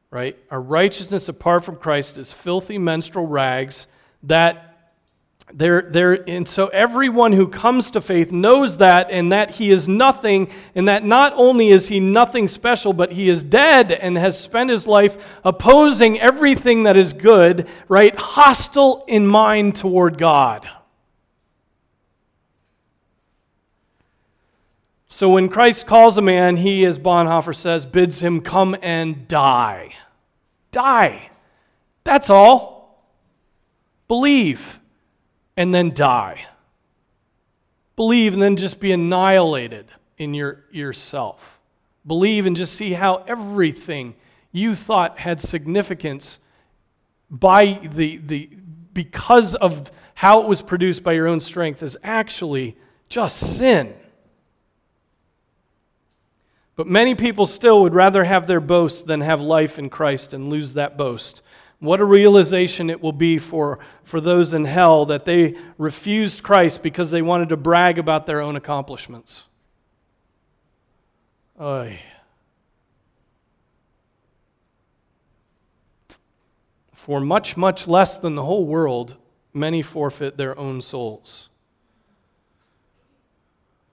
Right? 0.09 0.37
Our 0.51 0.59
righteousness 0.59 1.29
apart 1.29 1.63
from 1.63 1.77
Christ 1.77 2.17
is 2.17 2.33
filthy 2.33 2.77
menstrual 2.77 3.27
rags 3.27 3.87
that 4.23 4.70
there, 5.53 5.81
there, 5.81 6.27
and 6.29 6.47
so 6.47 6.67
everyone 6.67 7.31
who 7.31 7.47
comes 7.47 7.91
to 7.91 8.01
faith 8.01 8.31
knows 8.31 8.77
that 8.77 9.11
and 9.11 9.31
that 9.31 9.51
he 9.51 9.71
is 9.71 9.87
nothing, 9.87 10.49
and 10.75 10.87
that 10.87 11.05
not 11.05 11.33
only 11.35 11.69
is 11.69 11.87
he 11.87 11.99
nothing 11.99 12.47
special, 12.47 12.93
but 12.93 13.11
he 13.11 13.29
is 13.29 13.43
dead 13.43 13.91
and 13.91 14.17
has 14.17 14.39
spent 14.39 14.69
his 14.69 14.87
life 14.87 15.23
opposing 15.43 16.19
everything 16.19 16.83
that 16.83 16.97
is 16.97 17.13
good, 17.13 17.67
right? 17.87 18.15
Hostile 18.15 19.05
in 19.07 19.27
mind 19.27 19.75
toward 19.75 20.17
God. 20.17 20.67
So 25.07 25.29
when 25.29 25.49
Christ 25.49 25.85
calls 25.85 26.17
a 26.17 26.21
man, 26.21 26.57
he, 26.57 26.85
as 26.85 26.97
Bonhoeffer 26.97 27.55
says, 27.55 27.85
bids 27.85 28.21
him 28.21 28.41
come 28.41 28.75
and 28.81 29.27
die. 29.27 29.93
Die. 30.71 31.29
That's 32.03 32.29
all. 32.29 33.05
Believe 34.07 34.80
and 35.57 35.73
then 35.73 35.93
die. 35.93 36.45
Believe 37.95 38.33
and 38.33 38.41
then 38.41 38.55
just 38.55 38.79
be 38.79 38.91
annihilated 38.91 39.85
in 40.17 40.33
your, 40.33 40.63
yourself. 40.71 41.59
Believe 42.05 42.45
and 42.45 42.55
just 42.55 42.73
see 42.73 42.93
how 42.93 43.23
everything 43.27 44.15
you 44.51 44.75
thought 44.75 45.19
had 45.19 45.41
significance 45.41 46.39
by 47.29 47.79
the, 47.93 48.17
the, 48.17 48.49
because 48.93 49.55
of 49.55 49.91
how 50.15 50.41
it 50.41 50.47
was 50.47 50.61
produced 50.61 51.03
by 51.03 51.13
your 51.13 51.27
own 51.27 51.39
strength 51.39 51.81
is 51.81 51.97
actually 52.03 52.77
just 53.09 53.55
sin. 53.55 53.93
But 56.75 56.87
many 56.87 57.15
people 57.15 57.45
still 57.45 57.83
would 57.83 57.93
rather 57.93 58.23
have 58.23 58.47
their 58.47 58.59
boast 58.59 59.05
than 59.05 59.21
have 59.21 59.41
life 59.41 59.77
in 59.77 59.89
Christ 59.89 60.33
and 60.33 60.49
lose 60.49 60.73
that 60.73 60.97
boast. 60.97 61.41
What 61.81 61.99
a 61.99 62.05
realization 62.05 62.91
it 62.91 63.01
will 63.01 63.11
be 63.11 63.39
for, 63.39 63.79
for 64.03 64.21
those 64.21 64.53
in 64.53 64.65
hell 64.65 65.07
that 65.07 65.25
they 65.25 65.55
refused 65.79 66.43
Christ 66.43 66.83
because 66.83 67.09
they 67.09 67.23
wanted 67.23 67.49
to 67.49 67.57
brag 67.57 67.97
about 67.97 68.27
their 68.27 68.39
own 68.39 68.55
accomplishments. 68.55 69.45
Oy. 71.59 71.99
For 76.93 77.19
much, 77.19 77.57
much 77.57 77.87
less 77.87 78.19
than 78.19 78.35
the 78.35 78.45
whole 78.45 78.67
world, 78.67 79.15
many 79.51 79.81
forfeit 79.81 80.37
their 80.37 80.55
own 80.59 80.81
souls. 80.81 81.49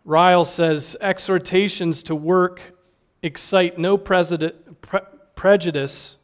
Ryle 0.05 0.45
says 0.45 0.95
exhortations 1.01 2.03
to 2.03 2.15
work 2.15 2.61
excite 3.23 3.79
no 3.79 3.97
pre- 3.97 5.01
prejudice 5.35 6.18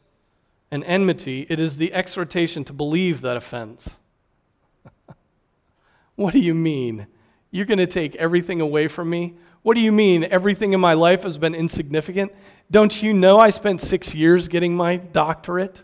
and 0.71 0.83
enmity, 0.83 1.45
it 1.49 1.59
is 1.59 1.77
the 1.77 1.93
exhortation 1.93 2.63
to 2.65 2.73
believe 2.73 3.21
that 3.21 3.37
offense. 3.37 3.97
what 6.15 6.33
do 6.33 6.39
you 6.39 6.53
mean? 6.53 7.07
You're 7.51 7.65
going 7.65 7.79
to 7.79 7.87
take 7.87 8.15
everything 8.15 8.61
away 8.61 8.87
from 8.87 9.09
me? 9.09 9.35
What 9.61 9.75
do 9.75 9.81
you 9.81 9.91
mean 9.91 10.25
everything 10.25 10.73
in 10.73 10.79
my 10.79 10.93
life 10.93 11.23
has 11.23 11.37
been 11.37 11.55
insignificant? 11.55 12.31
Don't 12.69 13.01
you 13.01 13.13
know 13.13 13.39
I 13.39 13.49
spent 13.49 13.81
six 13.81 14.13
years 14.13 14.47
getting 14.47 14.75
my 14.75 14.97
doctorate? 14.97 15.81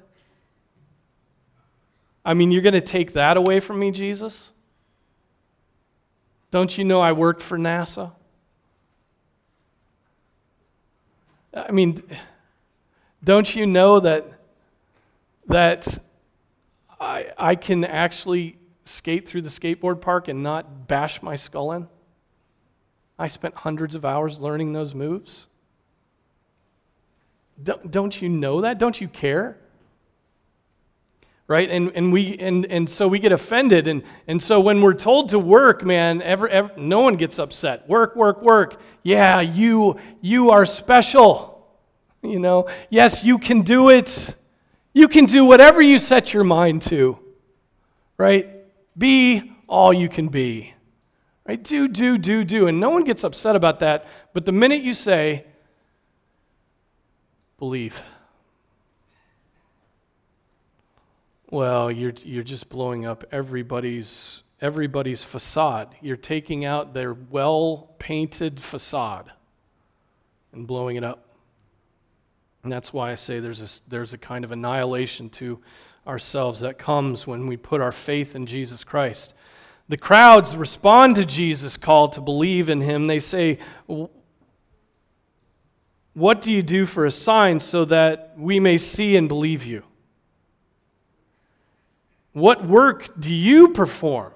I 2.24 2.34
mean, 2.34 2.52
you're 2.52 2.62
going 2.62 2.74
to 2.74 2.82
take 2.82 3.14
that 3.14 3.38
away 3.38 3.60
from 3.60 3.80
me, 3.80 3.92
Jesus? 3.92 4.52
Don't 6.52 6.78
you 6.78 6.84
know 6.84 7.00
I 7.00 7.14
worked 7.14 7.42
for 7.42 7.58
NASA? 7.58 8.12
I 11.54 11.72
mean, 11.72 12.02
don't 13.24 13.56
you 13.56 13.66
know 13.66 14.00
that 14.00 14.41
that 15.52 16.00
I, 17.00 17.28
I 17.38 17.56
can 17.56 17.84
actually 17.86 18.58
skate 18.84 19.28
through 19.28 19.44
the 19.44 19.50
skateboard 19.50 20.02
park 20.02 20.28
and 20.28 20.44
not 20.44 20.88
bash 20.88 21.22
my 21.22 21.36
skull 21.36 21.72
in? 21.74 21.88
I 23.20 23.28
spent 23.28 23.56
hundreds 23.56 23.96
of 23.96 24.06
hours 24.06 24.40
learning 24.40 24.74
those 24.74 24.96
moves. 24.96 25.48
Don't, 27.64 27.92
don't 27.92 28.22
you 28.22 28.30
know 28.30 28.62
that? 28.62 28.80
Don't 28.80 29.00
you 29.00 29.08
care? 29.08 29.58
right? 31.52 31.70
And, 31.70 31.92
and, 31.96 32.14
we, 32.14 32.38
and, 32.38 32.66
and 32.68 32.90
so 32.90 33.10
we 33.10 33.20
get 33.20 33.34
offended. 33.34 33.90
And, 33.90 34.04
and 34.26 34.42
so 34.42 34.62
when 34.62 34.82
we're 34.82 34.94
told 34.94 35.32
to 35.32 35.40
work, 35.40 35.84
man, 35.84 36.22
ever, 36.22 36.48
ever, 36.48 36.72
no 36.78 37.02
one 37.02 37.18
gets 37.18 37.40
upset. 37.40 37.90
Work, 37.90 38.16
work, 38.16 38.42
work. 38.42 38.80
Yeah, 39.04 39.42
you, 39.42 40.00
you 40.22 40.52
are 40.52 40.66
special. 40.66 41.68
You 42.24 42.40
know, 42.40 42.70
yes, 42.90 43.26
you 43.26 43.38
can 43.38 43.64
do 43.64 43.90
it. 43.90 44.34
You 44.94 45.08
can 45.08 45.26
do 45.26 45.46
whatever 45.46 45.82
you 45.82 46.00
set 46.00 46.34
your 46.34 46.44
mind 46.44 46.82
to, 46.84 47.18
right? 48.18 48.48
Be 48.98 49.54
all 49.68 49.94
you 49.94 50.10
can 50.10 50.28
be. 50.28 50.74
Right? 51.48 51.62
Do, 51.62 51.88
do, 51.88 52.18
do, 52.18 52.44
do. 52.44 52.68
And 52.68 52.80
no 52.80 52.90
one 52.90 53.04
gets 53.04 53.24
upset 53.24 53.56
about 53.56 53.80
that. 53.80 54.06
But 54.34 54.46
the 54.46 54.52
minute 54.52 54.84
you 54.84 54.94
say, 54.94 55.46
believe, 57.58 58.02
well, 61.50 61.92
you're, 61.92 62.14
you're 62.24 62.44
just 62.44 62.70
blowing 62.70 63.06
up 63.06 63.24
everybody's, 63.32 64.44
everybody's 64.62 65.24
facade. 65.24 65.96
You're 66.02 66.16
taking 66.18 66.64
out 66.64 66.94
their 66.94 67.14
well 67.14 67.96
painted 67.98 68.62
facade 68.62 69.32
and 70.54 70.68
blowing 70.68 70.98
it 70.98 71.04
up. 71.04 71.31
And 72.64 72.72
that's 72.72 72.94
why 72.94 73.12
I 73.12 73.16
say 73.16 73.40
there's 73.40 73.62
a, 73.62 73.90
there's 73.90 74.14
a 74.14 74.18
kind 74.18 74.44
of 74.46 74.52
annihilation 74.52 75.30
to 75.32 75.60
ourselves 76.06 76.60
that 76.62 76.78
comes 76.78 77.26
when 77.26 77.48
we 77.48 77.58
put 77.58 77.82
our 77.82 77.92
faith 77.92 78.36
in 78.36 78.46
Jesus 78.46 78.84
Christ. 78.84 79.34
The 79.90 79.98
crowds 79.98 80.56
respond 80.56 81.16
to 81.16 81.26
Jesus' 81.26 81.78
call 81.78 82.10
to 82.10 82.22
believe 82.22 82.70
in 82.70 82.82
him. 82.82 83.08
They 83.08 83.20
say, 83.20 83.60
What 86.14 86.42
do 86.42 86.52
you 86.52 86.62
do 86.64 86.86
for 86.86 87.06
a 87.06 87.12
sign 87.12 87.60
so 87.60 87.86
that 87.86 88.34
we 88.38 88.60
may 88.60 88.78
see 88.78 89.18
and 89.18 89.28
believe 89.28 89.66
you? 89.66 89.84
What 92.34 92.66
work 92.66 93.20
do 93.20 93.34
you 93.34 93.70
perform? 93.70 94.34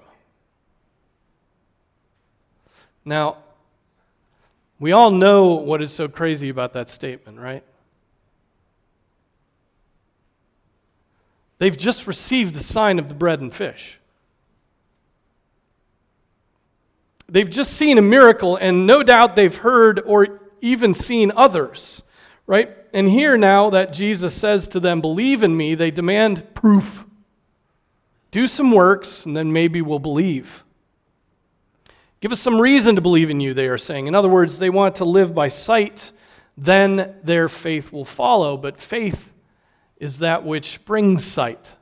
Now, 3.04 3.38
we 4.78 4.92
all 4.92 5.10
know 5.10 5.54
what 5.54 5.80
is 5.80 5.92
so 5.92 6.06
crazy 6.06 6.50
about 6.50 6.74
that 6.74 6.90
statement, 6.90 7.38
right? 7.38 7.64
They've 11.58 11.76
just 11.76 12.06
received 12.06 12.54
the 12.54 12.62
sign 12.62 12.98
of 12.98 13.08
the 13.08 13.14
bread 13.14 13.40
and 13.40 13.52
fish. 13.52 13.98
They've 17.28 17.48
just 17.48 17.72
seen 17.74 17.98
a 17.98 18.02
miracle, 18.02 18.56
and 18.56 18.86
no 18.86 19.02
doubt 19.02 19.34
they've 19.34 19.56
heard 19.56 20.00
or 20.04 20.40
even 20.60 20.94
seen 20.94 21.32
others, 21.34 22.02
right? 22.46 22.76
And 22.92 23.08
here 23.08 23.36
now 23.36 23.70
that 23.70 23.92
Jesus 23.92 24.32
says 24.34 24.68
to 24.68 24.80
them, 24.80 25.00
Believe 25.00 25.42
in 25.42 25.56
me, 25.56 25.74
they 25.74 25.90
demand 25.90 26.54
proof. 26.54 27.04
Do 28.30 28.46
some 28.46 28.70
works, 28.70 29.26
and 29.26 29.36
then 29.36 29.52
maybe 29.52 29.82
we'll 29.82 29.98
believe. 29.98 30.62
Give 32.20 32.32
us 32.32 32.40
some 32.40 32.60
reason 32.60 32.94
to 32.96 33.00
believe 33.00 33.30
in 33.30 33.40
you, 33.40 33.54
they 33.54 33.66
are 33.66 33.78
saying. 33.78 34.06
In 34.06 34.14
other 34.14 34.28
words, 34.28 34.58
they 34.58 34.70
want 34.70 34.96
to 34.96 35.04
live 35.04 35.34
by 35.34 35.48
sight, 35.48 36.12
then 36.56 37.16
their 37.22 37.48
faith 37.48 37.92
will 37.92 38.04
follow. 38.04 38.56
But 38.56 38.80
faith 38.80 39.32
is 39.98 40.18
that 40.18 40.44
which 40.44 40.84
brings 40.84 41.24
sight, 41.24 41.76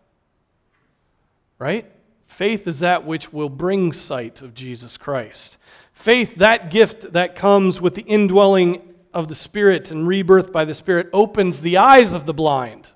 right? 1.58 1.90
Faith 2.26 2.66
is 2.66 2.80
that 2.80 3.04
which 3.04 3.32
will 3.32 3.48
bring 3.48 3.92
sight 3.92 4.42
of 4.42 4.54
Jesus 4.54 4.96
Christ. 4.96 5.56
Faith, 5.92 6.36
that 6.36 6.70
gift 6.70 7.12
that 7.12 7.36
comes 7.36 7.80
with 7.80 7.94
the 7.94 8.02
indwelling 8.02 8.94
of 9.12 9.28
the 9.28 9.34
Spirit 9.34 9.90
and 9.90 10.08
rebirth 10.08 10.52
by 10.52 10.64
the 10.64 10.74
Spirit, 10.74 11.08
opens 11.12 11.60
the 11.60 11.76
eyes 11.76 12.12
of 12.12 12.26
the 12.26 12.34
blind. 12.34 12.88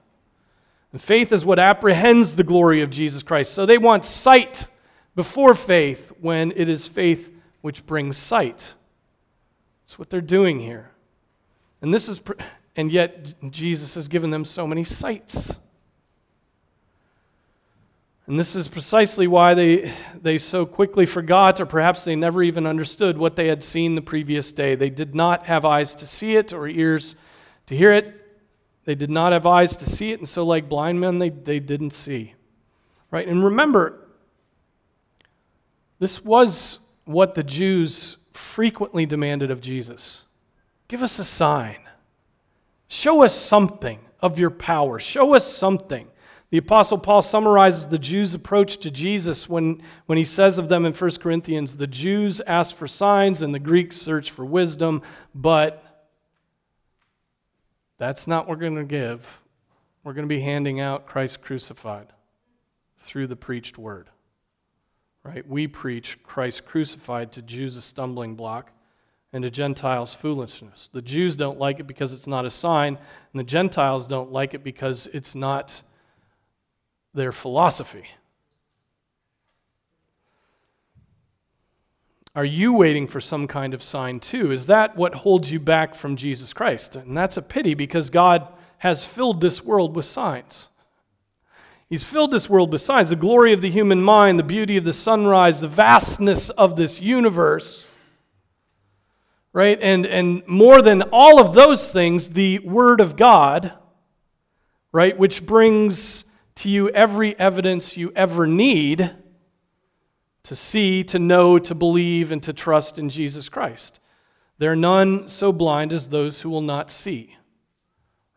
And 0.92 1.00
faith 1.00 1.32
is 1.32 1.44
what 1.44 1.58
apprehends 1.58 2.34
the 2.34 2.44
glory 2.44 2.82
of 2.82 2.90
Jesus 2.90 3.22
Christ. 3.22 3.52
So 3.52 3.66
they 3.66 3.78
want 3.78 4.04
sight 4.04 4.66
before 5.14 5.54
faith 5.54 6.12
when 6.20 6.52
it 6.56 6.68
is 6.68 6.88
faith 6.88 7.32
which 7.60 7.86
brings 7.86 8.16
sight. 8.16 8.74
That's 9.84 9.98
what 9.98 10.10
they're 10.10 10.20
doing 10.20 10.58
here. 10.58 10.90
And 11.80 11.94
this 11.94 12.08
is 12.08 12.20
and 12.78 12.92
yet 12.92 13.34
Jesus 13.50 13.96
has 13.96 14.06
given 14.06 14.30
them 14.30 14.44
so 14.44 14.64
many 14.64 14.84
sights. 14.84 15.52
And 18.28 18.38
this 18.38 18.54
is 18.54 18.68
precisely 18.68 19.26
why 19.26 19.54
they, 19.54 19.92
they 20.14 20.38
so 20.38 20.64
quickly 20.64 21.04
forgot, 21.04 21.60
or 21.60 21.66
perhaps 21.66 22.04
they 22.04 22.14
never 22.14 22.40
even 22.40 22.68
understood 22.68 23.18
what 23.18 23.34
they 23.34 23.48
had 23.48 23.64
seen 23.64 23.96
the 23.96 24.00
previous 24.00 24.52
day. 24.52 24.76
They 24.76 24.90
did 24.90 25.12
not 25.12 25.46
have 25.46 25.64
eyes 25.64 25.96
to 25.96 26.06
see 26.06 26.36
it 26.36 26.52
or 26.52 26.68
ears 26.68 27.16
to 27.66 27.76
hear 27.76 27.92
it. 27.92 28.14
They 28.84 28.94
did 28.94 29.10
not 29.10 29.32
have 29.32 29.44
eyes 29.44 29.74
to 29.78 29.86
see 29.90 30.12
it, 30.12 30.20
and 30.20 30.28
so, 30.28 30.46
like 30.46 30.68
blind 30.68 31.00
men, 31.00 31.18
they, 31.18 31.30
they 31.30 31.58
didn't 31.58 31.90
see. 31.90 32.34
Right? 33.10 33.26
And 33.26 33.42
remember, 33.42 34.06
this 35.98 36.24
was 36.24 36.78
what 37.06 37.34
the 37.34 37.42
Jews 37.42 38.18
frequently 38.32 39.04
demanded 39.04 39.50
of 39.50 39.60
Jesus 39.60 40.22
give 40.86 41.02
us 41.02 41.18
a 41.18 41.24
sign, 41.24 41.87
show 42.88 43.22
us 43.22 43.34
something 43.34 44.00
of 44.20 44.38
your 44.38 44.50
power, 44.50 44.98
show 44.98 45.34
us 45.34 45.46
something. 45.46 46.08
The 46.50 46.58
Apostle 46.58 46.96
Paul 46.96 47.20
summarizes 47.20 47.88
the 47.88 47.98
Jews' 47.98 48.32
approach 48.32 48.78
to 48.78 48.90
Jesus 48.90 49.48
when, 49.48 49.82
when 50.06 50.16
he 50.16 50.24
says 50.24 50.56
of 50.56 50.70
them 50.70 50.86
in 50.86 50.94
1 50.94 51.10
Corinthians 51.16 51.76
the 51.76 51.86
Jews 51.86 52.40
ask 52.46 52.74
for 52.74 52.88
signs 52.88 53.42
and 53.42 53.54
the 53.54 53.58
Greeks 53.58 53.96
search 53.96 54.30
for 54.30 54.46
wisdom, 54.46 55.02
but 55.34 55.84
that's 57.98 58.26
not 58.26 58.48
what 58.48 58.56
we're 58.56 58.68
going 58.68 58.76
to 58.76 58.84
give. 58.84 59.42
We're 60.04 60.14
going 60.14 60.26
to 60.26 60.34
be 60.34 60.40
handing 60.40 60.80
out 60.80 61.06
Christ 61.06 61.42
crucified 61.42 62.06
through 62.96 63.26
the 63.26 63.36
preached 63.36 63.76
word. 63.76 64.08
Right? 65.22 65.46
We 65.46 65.66
preach 65.66 66.22
Christ 66.22 66.64
crucified 66.64 67.32
to 67.32 67.42
Jews 67.42 67.76
a 67.76 67.82
stumbling 67.82 68.36
block 68.36 68.70
and 69.32 69.42
to 69.42 69.50
Gentiles 69.50 70.14
foolishness. 70.14 70.88
The 70.92 71.02
Jews 71.02 71.36
don't 71.36 71.58
like 71.58 71.80
it 71.80 71.86
because 71.86 72.12
it's 72.12 72.26
not 72.26 72.46
a 72.46 72.50
sign, 72.50 72.96
and 73.32 73.40
the 73.40 73.44
Gentiles 73.44 74.08
don't 74.08 74.32
like 74.32 74.54
it 74.54 74.64
because 74.64 75.06
it's 75.12 75.34
not 75.34 75.82
their 77.14 77.32
philosophy. 77.32 78.04
Are 82.34 82.44
you 82.44 82.72
waiting 82.72 83.08
for 83.08 83.20
some 83.20 83.48
kind 83.48 83.74
of 83.74 83.82
sign 83.82 84.20
too? 84.20 84.52
Is 84.52 84.66
that 84.66 84.96
what 84.96 85.14
holds 85.14 85.50
you 85.50 85.58
back 85.58 85.94
from 85.94 86.16
Jesus 86.16 86.52
Christ? 86.52 86.94
And 86.94 87.16
that's 87.16 87.36
a 87.36 87.42
pity 87.42 87.74
because 87.74 88.10
God 88.10 88.46
has 88.78 89.04
filled 89.04 89.40
this 89.40 89.64
world 89.64 89.96
with 89.96 90.04
signs. 90.04 90.68
He's 91.88 92.04
filled 92.04 92.30
this 92.30 92.48
world 92.48 92.70
with 92.70 92.82
signs 92.82 93.08
the 93.08 93.16
glory 93.16 93.52
of 93.52 93.60
the 93.60 93.70
human 93.70 94.02
mind, 94.02 94.38
the 94.38 94.44
beauty 94.44 94.76
of 94.76 94.84
the 94.84 94.92
sunrise, 94.92 95.60
the 95.60 95.68
vastness 95.68 96.48
of 96.50 96.76
this 96.76 97.00
universe. 97.00 97.87
Right? 99.58 99.76
And, 99.82 100.06
and 100.06 100.46
more 100.46 100.82
than 100.82 101.02
all 101.10 101.40
of 101.40 101.52
those 101.52 101.90
things, 101.90 102.30
the 102.30 102.60
Word 102.60 103.00
of 103.00 103.16
God, 103.16 103.72
right, 104.92 105.18
which 105.18 105.44
brings 105.44 106.22
to 106.54 106.70
you 106.70 106.90
every 106.90 107.36
evidence 107.40 107.96
you 107.96 108.12
ever 108.14 108.46
need 108.46 109.10
to 110.44 110.54
see, 110.54 111.02
to 111.02 111.18
know, 111.18 111.58
to 111.58 111.74
believe, 111.74 112.30
and 112.30 112.40
to 112.44 112.52
trust 112.52 113.00
in 113.00 113.10
Jesus 113.10 113.48
Christ. 113.48 113.98
There 114.58 114.70
are 114.70 114.76
none 114.76 115.26
so 115.26 115.50
blind 115.50 115.92
as 115.92 116.10
those 116.10 116.42
who 116.42 116.50
will 116.50 116.62
not 116.62 116.88
see. 116.88 117.34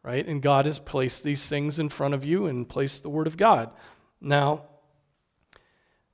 Right? 0.01 0.27
And 0.27 0.41
God 0.41 0.65
has 0.65 0.79
placed 0.79 1.21
these 1.21 1.47
things 1.47 1.77
in 1.77 1.89
front 1.89 2.15
of 2.15 2.25
you 2.25 2.47
and 2.47 2.67
placed 2.67 3.03
the 3.03 3.09
Word 3.09 3.27
of 3.27 3.37
God. 3.37 3.69
Now, 4.19 4.63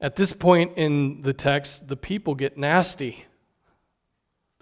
at 0.02 0.17
this 0.17 0.34
point 0.34 0.74
in 0.76 1.22
the 1.22 1.32
text, 1.32 1.88
the 1.88 1.96
people 1.96 2.36
get 2.36 2.58
nasty. 2.58 3.24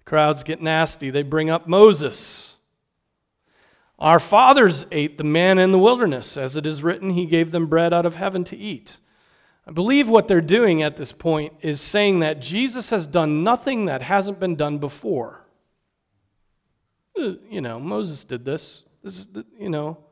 The 0.06 0.10
crowds 0.10 0.44
get 0.44 0.62
nasty. 0.62 1.10
They 1.10 1.24
bring 1.24 1.50
up 1.50 1.68
Moses. 1.68 2.56
Our 3.98 4.20
fathers 4.20 4.86
ate 4.92 5.18
the 5.18 5.24
manna 5.24 5.62
in 5.62 5.72
the 5.72 5.80
wilderness. 5.80 6.38
As 6.38 6.56
it 6.56 6.68
is 6.68 6.84
written, 6.84 7.10
He 7.10 7.26
gave 7.26 7.52
them 7.52 7.66
bread 7.66 7.94
out 7.94 8.06
of 8.06 8.16
heaven 8.16 8.44
to 8.46 8.58
eat. 8.58 9.00
I 9.68 9.72
believe 9.72 10.08
what 10.08 10.28
they're 10.28 10.42
doing 10.42 10.84
at 10.84 10.96
this 10.96 11.12
point 11.12 11.54
is 11.62 11.82
saying 11.82 12.20
that 12.20 12.40
Jesus 12.40 12.92
has 12.92 13.08
done 13.08 13.44
nothing 13.44 13.86
that 13.86 14.04
hasn't 14.04 14.40
been 14.40 14.56
done 14.56 14.78
before. 14.78 15.42
Uh, 17.20 17.34
you 17.50 17.62
know, 17.62 17.80
Moses 17.80 18.24
did 18.26 18.46
this. 18.46 18.84
This 19.04 19.20
is, 19.20 19.28
you 19.60 19.70
know. 19.70 20.05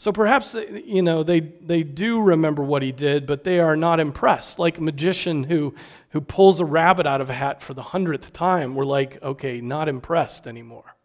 So 0.00 0.12
perhaps, 0.12 0.54
uh, 0.54 0.60
you 0.60 1.02
know, 1.02 1.22
they, 1.22 1.40
they 1.40 1.82
do 1.82 2.22
remember 2.22 2.62
what 2.62 2.80
he 2.80 2.90
did, 2.90 3.26
but 3.26 3.44
they 3.44 3.60
are 3.60 3.76
not 3.76 4.00
impressed. 4.00 4.58
Like 4.58 4.78
a 4.78 4.80
magician 4.80 5.44
who, 5.44 5.74
who 6.08 6.22
pulls 6.22 6.58
a 6.58 6.64
rabbit 6.64 7.06
out 7.06 7.20
of 7.20 7.28
a 7.28 7.34
hat 7.34 7.60
for 7.60 7.74
the 7.74 7.82
hundredth 7.82 8.32
time. 8.32 8.74
We're 8.74 8.86
like, 8.86 9.22
okay, 9.22 9.60
not 9.60 9.90
impressed 9.90 10.46
anymore. 10.46 10.96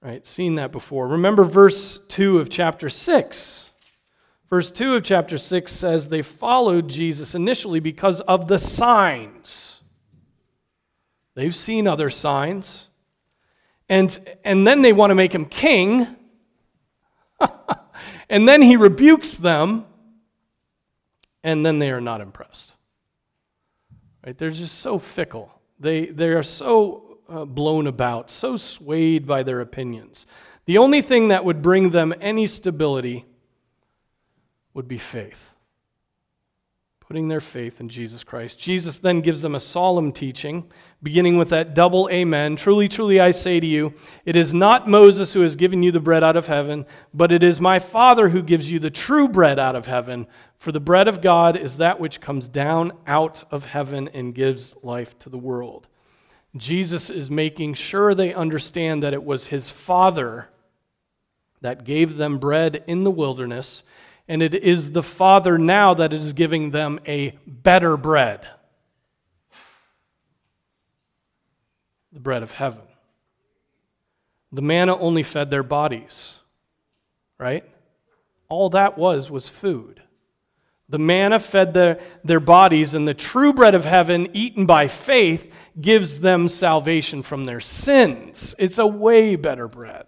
Right? 0.00 0.24
Seen 0.24 0.54
that 0.54 0.70
before. 0.70 1.08
Remember 1.08 1.42
verse 1.42 1.98
2 2.06 2.38
of 2.38 2.48
chapter 2.48 2.88
6. 2.88 3.70
Verse 4.48 4.70
2 4.70 4.94
of 4.94 5.02
chapter 5.02 5.36
6 5.36 5.72
says 5.72 6.10
they 6.10 6.22
followed 6.22 6.86
Jesus 6.86 7.34
initially 7.34 7.80
because 7.80 8.20
of 8.20 8.46
the 8.46 8.60
signs. 8.60 9.80
They've 11.34 11.52
seen 11.52 11.88
other 11.88 12.08
signs. 12.08 12.86
And, 13.88 14.36
and 14.44 14.66
then 14.66 14.82
they 14.82 14.92
want 14.92 15.10
to 15.10 15.14
make 15.14 15.34
him 15.34 15.44
king. 15.46 16.16
And 18.28 18.48
then 18.48 18.62
he 18.62 18.76
rebukes 18.76 19.34
them, 19.34 19.84
and 21.42 21.64
then 21.64 21.78
they 21.78 21.90
are 21.90 22.00
not 22.00 22.20
impressed. 22.20 22.74
Right? 24.26 24.36
They're 24.36 24.50
just 24.50 24.78
so 24.78 24.98
fickle. 24.98 25.52
They, 25.78 26.06
they 26.06 26.30
are 26.30 26.42
so 26.42 27.18
uh, 27.28 27.44
blown 27.44 27.86
about, 27.86 28.30
so 28.30 28.56
swayed 28.56 29.26
by 29.26 29.42
their 29.42 29.60
opinions. 29.60 30.26
The 30.64 30.78
only 30.78 31.02
thing 31.02 31.28
that 31.28 31.44
would 31.44 31.60
bring 31.60 31.90
them 31.90 32.14
any 32.20 32.46
stability 32.46 33.26
would 34.72 34.88
be 34.88 34.98
faith 34.98 35.53
putting 37.06 37.28
their 37.28 37.40
faith 37.40 37.80
in 37.80 37.88
Jesus 37.88 38.24
Christ. 38.24 38.58
Jesus 38.58 38.98
then 38.98 39.20
gives 39.20 39.42
them 39.42 39.54
a 39.54 39.60
solemn 39.60 40.10
teaching, 40.10 40.64
beginning 41.02 41.36
with 41.36 41.50
that 41.50 41.74
double 41.74 42.08
amen. 42.10 42.56
Truly, 42.56 42.88
truly, 42.88 43.20
I 43.20 43.30
say 43.30 43.60
to 43.60 43.66
you, 43.66 43.92
it 44.24 44.36
is 44.36 44.54
not 44.54 44.88
Moses 44.88 45.32
who 45.32 45.42
has 45.42 45.54
given 45.54 45.82
you 45.82 45.92
the 45.92 46.00
bread 46.00 46.24
out 46.24 46.36
of 46.36 46.46
heaven, 46.46 46.86
but 47.12 47.30
it 47.30 47.42
is 47.42 47.60
my 47.60 47.78
Father 47.78 48.30
who 48.30 48.42
gives 48.42 48.70
you 48.70 48.78
the 48.78 48.90
true 48.90 49.28
bread 49.28 49.58
out 49.58 49.76
of 49.76 49.86
heaven. 49.86 50.26
For 50.56 50.72
the 50.72 50.80
bread 50.80 51.06
of 51.06 51.20
God 51.20 51.58
is 51.58 51.76
that 51.76 52.00
which 52.00 52.22
comes 52.22 52.48
down 52.48 52.92
out 53.06 53.44
of 53.50 53.66
heaven 53.66 54.08
and 54.14 54.34
gives 54.34 54.74
life 54.82 55.18
to 55.20 55.28
the 55.28 55.36
world. 55.38 55.88
Jesus 56.56 57.10
is 57.10 57.30
making 57.30 57.74
sure 57.74 58.14
they 58.14 58.32
understand 58.32 59.02
that 59.02 59.12
it 59.12 59.24
was 59.24 59.48
his 59.48 59.70
Father 59.70 60.48
that 61.60 61.84
gave 61.84 62.16
them 62.16 62.38
bread 62.38 62.82
in 62.86 63.04
the 63.04 63.10
wilderness 63.10 63.82
and 64.28 64.42
it 64.42 64.54
is 64.54 64.92
the 64.92 65.02
Father 65.02 65.58
now 65.58 65.94
that 65.94 66.12
is 66.12 66.32
giving 66.32 66.70
them 66.70 67.00
a 67.06 67.32
better 67.46 67.96
bread 67.96 68.46
the 72.14 72.20
bread 72.20 72.44
of 72.44 72.52
heaven. 72.52 72.80
The 74.52 74.62
manna 74.62 74.96
only 74.96 75.24
fed 75.24 75.50
their 75.50 75.64
bodies, 75.64 76.38
right? 77.38 77.68
All 78.48 78.70
that 78.70 78.96
was 78.96 79.30
was 79.30 79.48
food. 79.48 80.00
The 80.88 80.98
manna 80.98 81.40
fed 81.40 81.74
their, 81.74 81.98
their 82.22 82.40
bodies, 82.40 82.94
and 82.94 83.08
the 83.08 83.14
true 83.14 83.52
bread 83.52 83.74
of 83.74 83.84
heaven, 83.84 84.28
eaten 84.32 84.64
by 84.64 84.86
faith, 84.86 85.52
gives 85.80 86.20
them 86.20 86.46
salvation 86.46 87.22
from 87.22 87.46
their 87.46 87.58
sins. 87.58 88.54
It's 88.58 88.78
a 88.78 88.86
way 88.86 89.34
better 89.34 89.66
bread. 89.66 90.06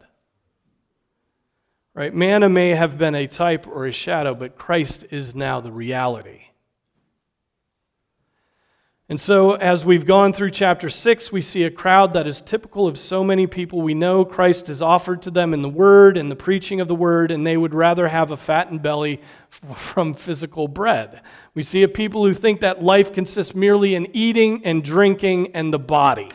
Right? 1.96 2.12
Manna 2.12 2.50
may 2.50 2.70
have 2.70 2.98
been 2.98 3.14
a 3.14 3.26
type 3.26 3.66
or 3.66 3.86
a 3.86 3.90
shadow, 3.90 4.34
but 4.34 4.58
Christ 4.58 5.06
is 5.10 5.34
now 5.34 5.62
the 5.62 5.72
reality. 5.72 6.42
And 9.08 9.18
so, 9.18 9.52
as 9.52 9.86
we've 9.86 10.04
gone 10.04 10.34
through 10.34 10.50
chapter 10.50 10.90
6, 10.90 11.32
we 11.32 11.40
see 11.40 11.62
a 11.62 11.70
crowd 11.70 12.12
that 12.12 12.26
is 12.26 12.42
typical 12.42 12.86
of 12.86 12.98
so 12.98 13.24
many 13.24 13.46
people 13.46 13.80
we 13.80 13.94
know. 13.94 14.26
Christ 14.26 14.68
is 14.68 14.82
offered 14.82 15.22
to 15.22 15.30
them 15.30 15.54
in 15.54 15.62
the 15.62 15.70
Word 15.70 16.18
and 16.18 16.30
the 16.30 16.36
preaching 16.36 16.82
of 16.82 16.88
the 16.88 16.94
Word, 16.94 17.30
and 17.30 17.46
they 17.46 17.56
would 17.56 17.72
rather 17.72 18.08
have 18.08 18.30
a 18.30 18.36
fattened 18.36 18.82
belly 18.82 19.22
from 19.48 20.12
physical 20.12 20.68
bread. 20.68 21.22
We 21.54 21.62
see 21.62 21.82
a 21.82 21.88
people 21.88 22.26
who 22.26 22.34
think 22.34 22.60
that 22.60 22.82
life 22.82 23.10
consists 23.10 23.54
merely 23.54 23.94
in 23.94 24.14
eating 24.14 24.66
and 24.66 24.84
drinking 24.84 25.54
and 25.54 25.72
the 25.72 25.78
body. 25.78 26.30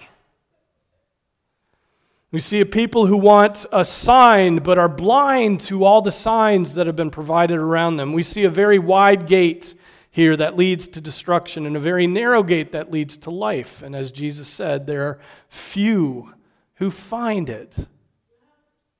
We 2.31 2.39
see 2.39 2.61
a 2.61 2.65
people 2.65 3.07
who 3.07 3.17
want 3.17 3.65
a 3.73 3.83
sign 3.83 4.59
but 4.59 4.77
are 4.77 4.87
blind 4.87 5.59
to 5.61 5.83
all 5.83 6.01
the 6.01 6.13
signs 6.13 6.75
that 6.75 6.87
have 6.87 6.95
been 6.95 7.11
provided 7.11 7.57
around 7.57 7.97
them. 7.97 8.13
We 8.13 8.23
see 8.23 8.45
a 8.45 8.49
very 8.49 8.79
wide 8.79 9.27
gate 9.27 9.75
here 10.11 10.37
that 10.37 10.55
leads 10.55 10.87
to 10.89 11.01
destruction 11.01 11.65
and 11.65 11.75
a 11.75 11.79
very 11.79 12.07
narrow 12.07 12.41
gate 12.41 12.71
that 12.71 12.89
leads 12.89 13.17
to 13.17 13.31
life. 13.31 13.83
And 13.83 13.95
as 13.95 14.11
Jesus 14.11 14.47
said, 14.47 14.87
there 14.87 15.07
are 15.07 15.19
few 15.49 16.33
who 16.75 16.89
find 16.89 17.49
it. 17.49 17.75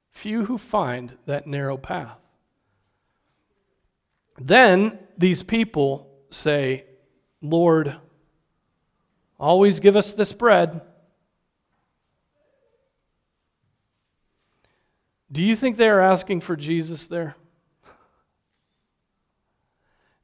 Few 0.10 0.46
who 0.46 0.58
find 0.58 1.17
that 1.26 1.48
narrow 1.48 1.78
path. 1.78 2.17
Then 4.39 5.00
these 5.17 5.41
people 5.41 6.10
say, 6.32 6.84
Lord, 7.41 7.96
always 9.39 9.80
give 9.80 9.96
us 9.96 10.13
this 10.13 10.34
bread. 10.34 10.82
Do 15.32 15.44
you 15.44 15.56
think 15.56 15.78
they 15.78 15.88
are 15.88 16.02
asking 16.02 16.41
for 16.41 16.56
Jesus 16.56 17.08
there? 17.08 17.36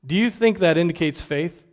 Do 0.06 0.15
you 0.15 0.30
think 0.30 0.60
that 0.60 0.78
indicates 0.78 1.22
faith? 1.22 1.63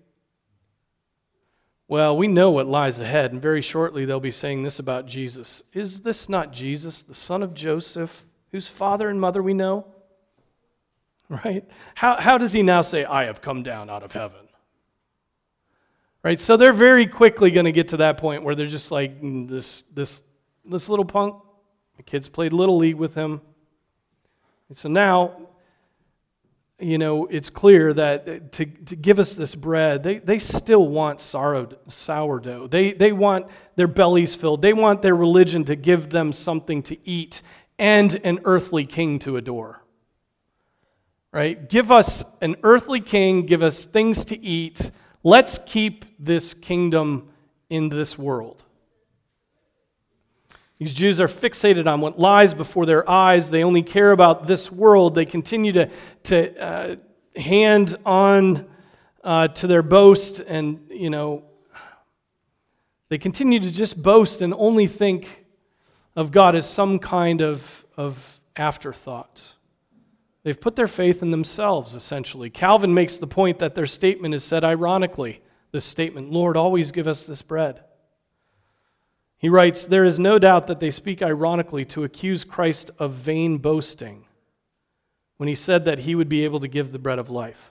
Well, 1.87 2.16
we 2.16 2.29
know 2.29 2.51
what 2.51 2.66
lies 2.66 2.99
ahead, 2.99 3.33
and 3.33 3.42
very 3.42 3.61
shortly 3.61 4.05
they'll 4.05 4.20
be 4.20 4.31
saying 4.31 4.62
this 4.62 4.79
about 4.79 5.07
Jesus. 5.07 5.62
Is 5.73 6.01
this 6.01 6.29
not 6.29 6.53
Jesus, 6.53 7.03
the 7.03 7.14
son 7.14 7.42
of 7.42 7.55
Joseph, 7.55 8.25
whose 8.51 8.68
father 8.68 9.09
and 9.09 9.20
mother 9.20 9.42
we 9.42 9.55
know? 9.55 9.87
Right? 11.31 11.66
How, 11.94 12.20
how 12.20 12.37
does 12.37 12.53
he 12.53 12.62
now 12.62 12.83
say, 12.83 13.07
I 13.07 13.25
have 13.25 13.40
come 13.40 13.62
down 13.62 13.88
out 13.88 14.03
of 14.03 14.12
heaven? 14.12 14.47
Right? 16.23 16.38
So 16.38 16.59
they're 16.59 16.75
very 16.75 17.07
quickly 17.07 17.51
going 17.51 17.64
to 17.64 17.73
get 17.73 17.88
to 17.88 17.97
that 17.97 18.18
point 18.18 18.42
where 18.42 18.55
they're 18.55 18.66
just 18.66 18.90
like, 18.90 19.23
mm, 19.23 19.49
this, 19.49 19.83
this, 19.94 20.20
this 20.66 20.88
little 20.90 21.05
punk, 21.05 21.37
the 21.96 22.02
kids 22.02 22.28
played 22.28 22.52
Little 22.52 22.76
League 22.76 22.96
with 22.96 23.14
him. 23.14 23.40
And 24.68 24.78
so 24.78 24.88
now, 24.88 25.33
you 26.78 26.98
know, 26.98 27.26
it's 27.26 27.50
clear 27.50 27.92
that 27.94 28.28
uh, 28.28 28.38
to, 28.52 28.66
to 28.66 28.96
give 28.96 29.18
us 29.18 29.37
this 29.37 29.54
bread, 29.54 30.02
they, 30.02 30.18
they 30.18 30.38
still 30.38 30.88
want 30.88 31.20
sourdough. 31.20 32.66
They, 32.68 32.92
they 32.92 33.12
want 33.12 33.46
their 33.76 33.87
bellies 33.87 34.35
filled. 34.35 34.62
They 34.62 34.72
want 34.72 35.00
their 35.00 35.14
religion 35.14 35.64
to 35.64 35.76
give 35.76 36.11
them 36.11 36.33
something 36.33 36.83
to 36.85 36.96
eat 37.09 37.42
and 37.78 38.14
an 38.24 38.40
earthly 38.44 38.87
king 38.87 39.18
to 39.20 39.37
adore. 39.37 39.83
Right? 41.33 41.68
Give 41.68 41.90
us 41.90 42.22
an 42.40 42.57
earthly 42.62 43.00
king, 43.00 43.46
give 43.46 43.62
us 43.62 43.85
things 43.85 44.24
to 44.24 44.40
eat. 44.40 44.90
Let's 45.22 45.59
keep 45.66 46.04
this 46.18 46.54
kingdom 46.54 47.30
in 47.70 47.88
this 47.88 48.16
world. 48.16 48.62
These 50.78 50.92
Jews 50.92 51.20
are 51.20 51.28
fixated 51.28 51.87
on 51.87 52.00
what 52.00 52.18
lies 52.18 52.52
before 52.52 52.84
their 52.84 53.08
eyes. 53.08 53.50
They 53.50 53.62
only 53.62 53.82
care 53.82 54.12
about 54.12 54.46
this 54.46 54.72
world. 54.72 55.14
They 55.14 55.24
continue 55.24 55.72
to, 55.72 55.90
to 56.24 56.60
uh, 56.60 56.96
hand 57.37 57.96
on 58.04 58.66
uh, 59.22 59.48
to 59.48 59.66
their 59.66 59.82
boast, 59.82 60.40
and, 60.40 60.80
you 60.90 61.10
know, 61.10 61.44
they 63.08 63.18
continue 63.18 63.60
to 63.60 63.70
just 63.70 64.02
boast 64.02 64.42
and 64.42 64.52
only 64.52 64.87
think 64.87 65.46
of 66.16 66.30
God 66.30 66.56
as 66.56 66.68
some 66.68 66.98
kind 66.98 67.40
of, 67.40 67.84
of 67.96 68.40
afterthought. 68.56 69.42
They've 70.42 70.60
put 70.60 70.76
their 70.76 70.88
faith 70.88 71.22
in 71.22 71.30
themselves, 71.30 71.94
essentially. 71.94 72.50
Calvin 72.50 72.92
makes 72.92 73.16
the 73.16 73.26
point 73.26 73.60
that 73.60 73.74
their 73.74 73.87
statement 73.87 74.34
is 74.34 74.44
said 74.44 74.62
ironically 74.62 75.40
this 75.72 75.84
statement, 75.84 76.30
Lord, 76.30 76.56
always 76.56 76.92
give 76.92 77.08
us 77.08 77.26
this 77.26 77.40
bread. 77.40 77.80
He 79.44 79.50
writes, 79.50 79.85
There 79.85 80.07
is 80.07 80.18
no 80.18 80.38
doubt 80.38 80.68
that 80.68 80.80
they 80.80 80.90
speak 80.90 81.20
ironically 81.20 81.85
to 81.85 82.02
accuse 82.02 82.44
Christ 82.44 82.90
of 82.98 83.12
vain 83.12 83.59
boasting 83.59 84.24
when 85.37 85.50
he 85.50 85.54
said 85.54 85.85
that 85.85 85.98
he 85.98 86.14
would 86.14 86.30
be 86.30 86.44
able 86.44 86.61
to 86.61 86.66
give 86.66 86.92
the 86.92 86.98
bread 86.98 87.18
of 87.18 87.28
life. 87.28 87.70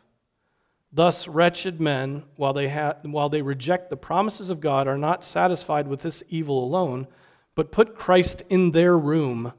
Thus, 0.91 1.27
wretched 1.27 1.81
men, 1.81 2.25
while 2.36 2.53
they, 2.53 2.69
ha- 2.69 2.97
while 3.01 3.27
they 3.27 3.41
reject 3.41 3.89
the 3.89 3.97
promises 3.97 4.51
of 4.51 4.62
God, 4.62 4.88
are 4.88 4.99
not 4.99 5.23
satisfied 5.23 5.88
with 5.88 6.03
this 6.03 6.21
evil 6.29 6.63
alone, 6.63 7.07
but 7.55 7.71
put 7.71 7.95
Christ 7.95 8.43
in 8.51 8.69
their 8.69 8.95
room 8.95 9.53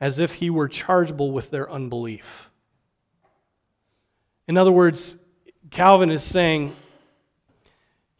as 0.00 0.18
if 0.18 0.32
he 0.32 0.48
were 0.48 0.66
chargeable 0.66 1.30
with 1.30 1.50
their 1.50 1.70
unbelief. 1.70 2.48
In 4.48 4.56
other 4.56 4.72
words, 4.72 5.18
Calvin 5.70 6.10
is 6.10 6.22
saying 6.22 6.74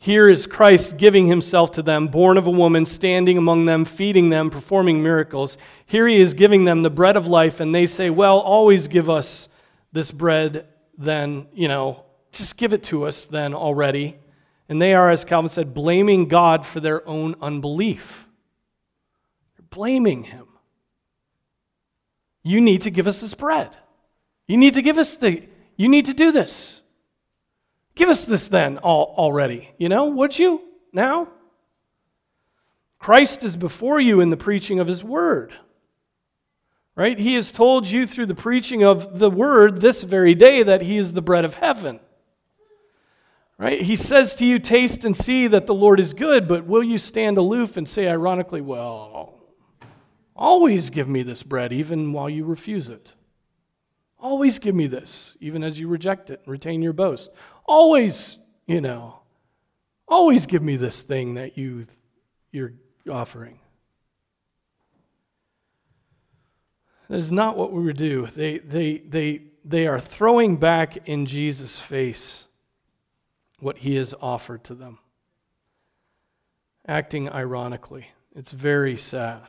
here 0.02 0.30
is 0.30 0.46
Christ 0.46 0.96
giving 0.96 1.26
himself 1.26 1.72
to 1.72 1.82
them, 1.82 2.08
born 2.08 2.38
of 2.38 2.46
a 2.46 2.50
woman, 2.50 2.86
standing 2.86 3.36
among 3.36 3.66
them, 3.66 3.84
feeding 3.84 4.30
them, 4.30 4.48
performing 4.48 5.02
miracles. 5.02 5.58
Here 5.84 6.08
he 6.08 6.18
is 6.18 6.32
giving 6.32 6.64
them 6.64 6.82
the 6.82 6.88
bread 6.88 7.18
of 7.18 7.26
life, 7.26 7.60
and 7.60 7.74
they 7.74 7.84
say, 7.84 8.08
Well, 8.08 8.38
always 8.38 8.88
give 8.88 9.10
us 9.10 9.48
this 9.92 10.10
bread, 10.10 10.66
then, 10.96 11.48
you 11.52 11.68
know, 11.68 12.04
just 12.32 12.56
give 12.56 12.72
it 12.72 12.82
to 12.84 13.04
us 13.04 13.26
then 13.26 13.52
already. 13.52 14.16
And 14.70 14.80
they 14.80 14.94
are, 14.94 15.10
as 15.10 15.22
Calvin 15.22 15.50
said, 15.50 15.74
blaming 15.74 16.28
God 16.28 16.64
for 16.64 16.80
their 16.80 17.06
own 17.06 17.34
unbelief. 17.42 18.26
They're 19.58 19.66
blaming 19.68 20.22
him. 20.22 20.46
You 22.42 22.62
need 22.62 22.82
to 22.82 22.90
give 22.90 23.06
us 23.06 23.20
this 23.20 23.34
bread. 23.34 23.76
You 24.48 24.56
need 24.56 24.72
to 24.74 24.82
give 24.82 24.96
us 24.96 25.18
the, 25.18 25.42
you 25.76 25.90
need 25.90 26.06
to 26.06 26.14
do 26.14 26.32
this. 26.32 26.79
Give 27.94 28.08
us 28.08 28.24
this 28.24 28.48
then 28.48 28.78
already. 28.78 29.70
You 29.78 29.88
know, 29.88 30.06
would 30.06 30.38
you 30.38 30.62
now? 30.92 31.28
Christ 32.98 33.42
is 33.44 33.56
before 33.56 33.98
you 33.98 34.20
in 34.20 34.30
the 34.30 34.36
preaching 34.36 34.78
of 34.78 34.86
his 34.86 35.02
word. 35.02 35.52
Right? 36.94 37.18
He 37.18 37.34
has 37.34 37.50
told 37.50 37.86
you 37.86 38.06
through 38.06 38.26
the 38.26 38.34
preaching 38.34 38.84
of 38.84 39.18
the 39.18 39.30
word 39.30 39.80
this 39.80 40.02
very 40.02 40.34
day 40.34 40.62
that 40.62 40.82
he 40.82 40.98
is 40.98 41.12
the 41.12 41.22
bread 41.22 41.46
of 41.46 41.54
heaven. 41.54 41.98
Right? 43.56 43.80
He 43.80 43.96
says 43.96 44.34
to 44.36 44.44
you, 44.44 44.58
Taste 44.58 45.04
and 45.04 45.16
see 45.16 45.46
that 45.46 45.66
the 45.66 45.74
Lord 45.74 45.98
is 45.98 46.12
good, 46.12 46.46
but 46.46 46.66
will 46.66 46.82
you 46.82 46.98
stand 46.98 47.38
aloof 47.38 47.76
and 47.76 47.88
say 47.88 48.08
ironically, 48.08 48.60
Well, 48.60 49.34
always 50.36 50.90
give 50.90 51.08
me 51.08 51.22
this 51.22 51.42
bread, 51.42 51.72
even 51.72 52.12
while 52.12 52.28
you 52.28 52.44
refuse 52.44 52.90
it? 52.90 53.12
Always 54.18 54.58
give 54.58 54.74
me 54.74 54.86
this, 54.86 55.36
even 55.40 55.62
as 55.62 55.80
you 55.80 55.88
reject 55.88 56.28
it 56.28 56.40
and 56.44 56.52
retain 56.52 56.82
your 56.82 56.92
boast. 56.92 57.30
Always, 57.70 58.36
you 58.66 58.80
know, 58.80 59.20
always 60.08 60.44
give 60.44 60.60
me 60.60 60.74
this 60.74 61.04
thing 61.04 61.34
that 61.34 61.56
you, 61.56 61.86
you're 62.50 62.72
offering. 63.08 63.60
That 67.08 67.18
is 67.18 67.30
not 67.30 67.56
what 67.56 67.70
we 67.72 67.84
would 67.84 67.96
do. 67.96 68.26
They, 68.26 68.58
they, 68.58 68.98
they, 68.98 69.42
they 69.64 69.86
are 69.86 70.00
throwing 70.00 70.56
back 70.56 71.08
in 71.08 71.26
Jesus' 71.26 71.78
face 71.78 72.48
what 73.60 73.78
he 73.78 73.94
has 73.94 74.16
offered 74.20 74.64
to 74.64 74.74
them, 74.74 74.98
acting 76.88 77.30
ironically. 77.30 78.08
It's 78.34 78.50
very 78.50 78.96
sad. 78.96 79.46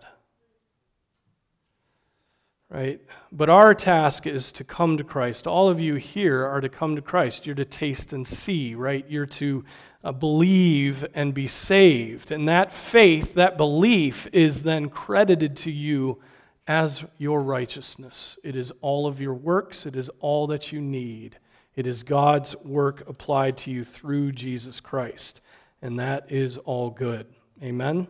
Right? 2.72 3.02
But 3.34 3.50
our 3.50 3.76
task 3.76 4.26
is 4.26 4.54
to 4.54 4.64
come 4.64 4.96
to 4.96 5.04
Christ. 5.04 5.46
All 5.46 5.68
of 5.68 5.82
you 5.82 5.96
here 5.96 6.46
are 6.46 6.62
to 6.62 6.70
come 6.70 6.96
to 6.96 7.02
Christ. 7.02 7.46
You're 7.46 7.56
to 7.56 7.66
taste 7.66 8.14
and 8.14 8.26
see, 8.26 8.76
right? 8.76 9.06
You're 9.10 9.26
to 9.26 9.66
uh, 10.06 10.14
believe 10.14 11.06
and 11.14 11.34
be 11.34 11.48
saved. 11.48 12.32
And 12.32 12.48
that 12.48 12.74
faith, 12.74 13.34
that 13.34 13.58
belief, 13.58 14.26
is 14.32 14.64
then 14.64 14.88
credited 14.88 15.58
to 15.58 15.72
you 15.72 16.22
as 16.66 17.04
your 17.18 17.42
righteousness. 17.42 18.40
It 18.42 18.56
is 18.56 18.72
all 18.80 19.06
of 19.06 19.20
your 19.20 19.34
works, 19.34 19.86
it 19.86 19.98
is 19.98 20.10
all 20.22 20.48
that 20.48 20.72
you 20.72 20.80
need. 20.80 21.38
It 21.76 21.86
is 21.86 22.04
God's 22.04 22.56
work 22.58 23.08
applied 23.08 23.58
to 23.60 23.72
you 23.72 23.84
through 23.84 24.32
Jesus 24.32 24.80
Christ. 24.80 25.42
And 25.82 26.00
that 26.00 26.32
is 26.32 26.58
all 26.58 26.90
good. 26.90 27.28
Amen. 27.62 28.08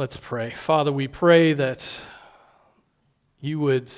Let's 0.00 0.16
pray. 0.16 0.48
Father, 0.48 0.90
we 0.90 1.08
pray 1.08 1.52
that 1.52 1.86
you 3.38 3.60
would 3.60 3.92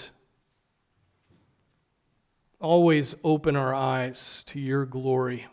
always 2.58 3.14
open 3.22 3.54
our 3.54 3.72
eyes 3.72 4.42
to 4.48 4.58
your 4.58 4.84
glory. 4.84 5.46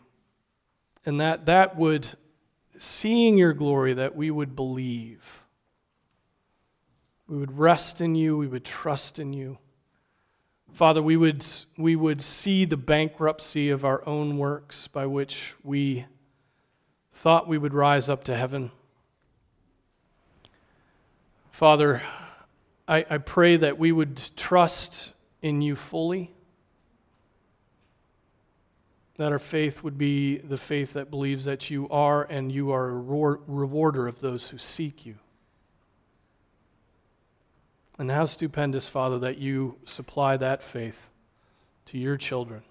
And 1.05 1.19
that 1.19 1.45
that 1.45 1.77
would, 1.77 2.07
seeing 2.79 3.37
your 3.37 3.53
glory, 3.53 3.93
that 3.93 4.15
we 4.15 4.31
would 4.31 4.55
believe. 4.55 5.43
We 7.27 7.37
would 7.37 7.59
rest 7.59 8.01
in 8.01 8.15
you, 8.15 8.35
we 8.35 8.47
would 8.47 8.65
trust 8.65 9.19
in 9.19 9.33
you. 9.33 9.59
Father, 10.73 11.03
we 11.03 11.15
would, 11.15 11.45
we 11.77 11.95
would 11.95 12.23
see 12.23 12.65
the 12.65 12.75
bankruptcy 12.75 13.69
of 13.69 13.85
our 13.85 14.03
own 14.07 14.39
works 14.39 14.87
by 14.87 15.05
which 15.05 15.53
we 15.63 16.07
thought 17.11 17.47
we 17.47 17.59
would 17.59 17.75
rise 17.75 18.09
up 18.09 18.23
to 18.23 18.35
heaven. 18.35 18.71
Father, 21.59 22.01
I, 22.87 23.05
I 23.09 23.17
pray 23.17 23.57
that 23.57 23.77
we 23.77 23.91
would 23.91 24.17
trust 24.37 25.11
in 25.41 25.61
you 25.61 25.75
fully, 25.75 26.31
that 29.17 29.33
our 29.33 29.39
faith 29.39 29.83
would 29.83 29.97
be 29.97 30.37
the 30.37 30.57
faith 30.57 30.93
that 30.93 31.09
believes 31.09 31.43
that 31.43 31.69
you 31.69 31.89
are 31.89 32.23
and 32.23 32.49
you 32.49 32.71
are 32.71 32.87
a 32.87 32.93
rewarder 32.93 34.07
of 34.07 34.21
those 34.21 34.47
who 34.47 34.57
seek 34.57 35.05
you. 35.05 35.15
And 37.97 38.09
how 38.09 38.23
stupendous, 38.23 38.87
Father, 38.87 39.19
that 39.19 39.37
you 39.37 39.79
supply 39.83 40.37
that 40.37 40.63
faith 40.63 41.09
to 41.87 41.97
your 41.97 42.15
children. 42.15 42.61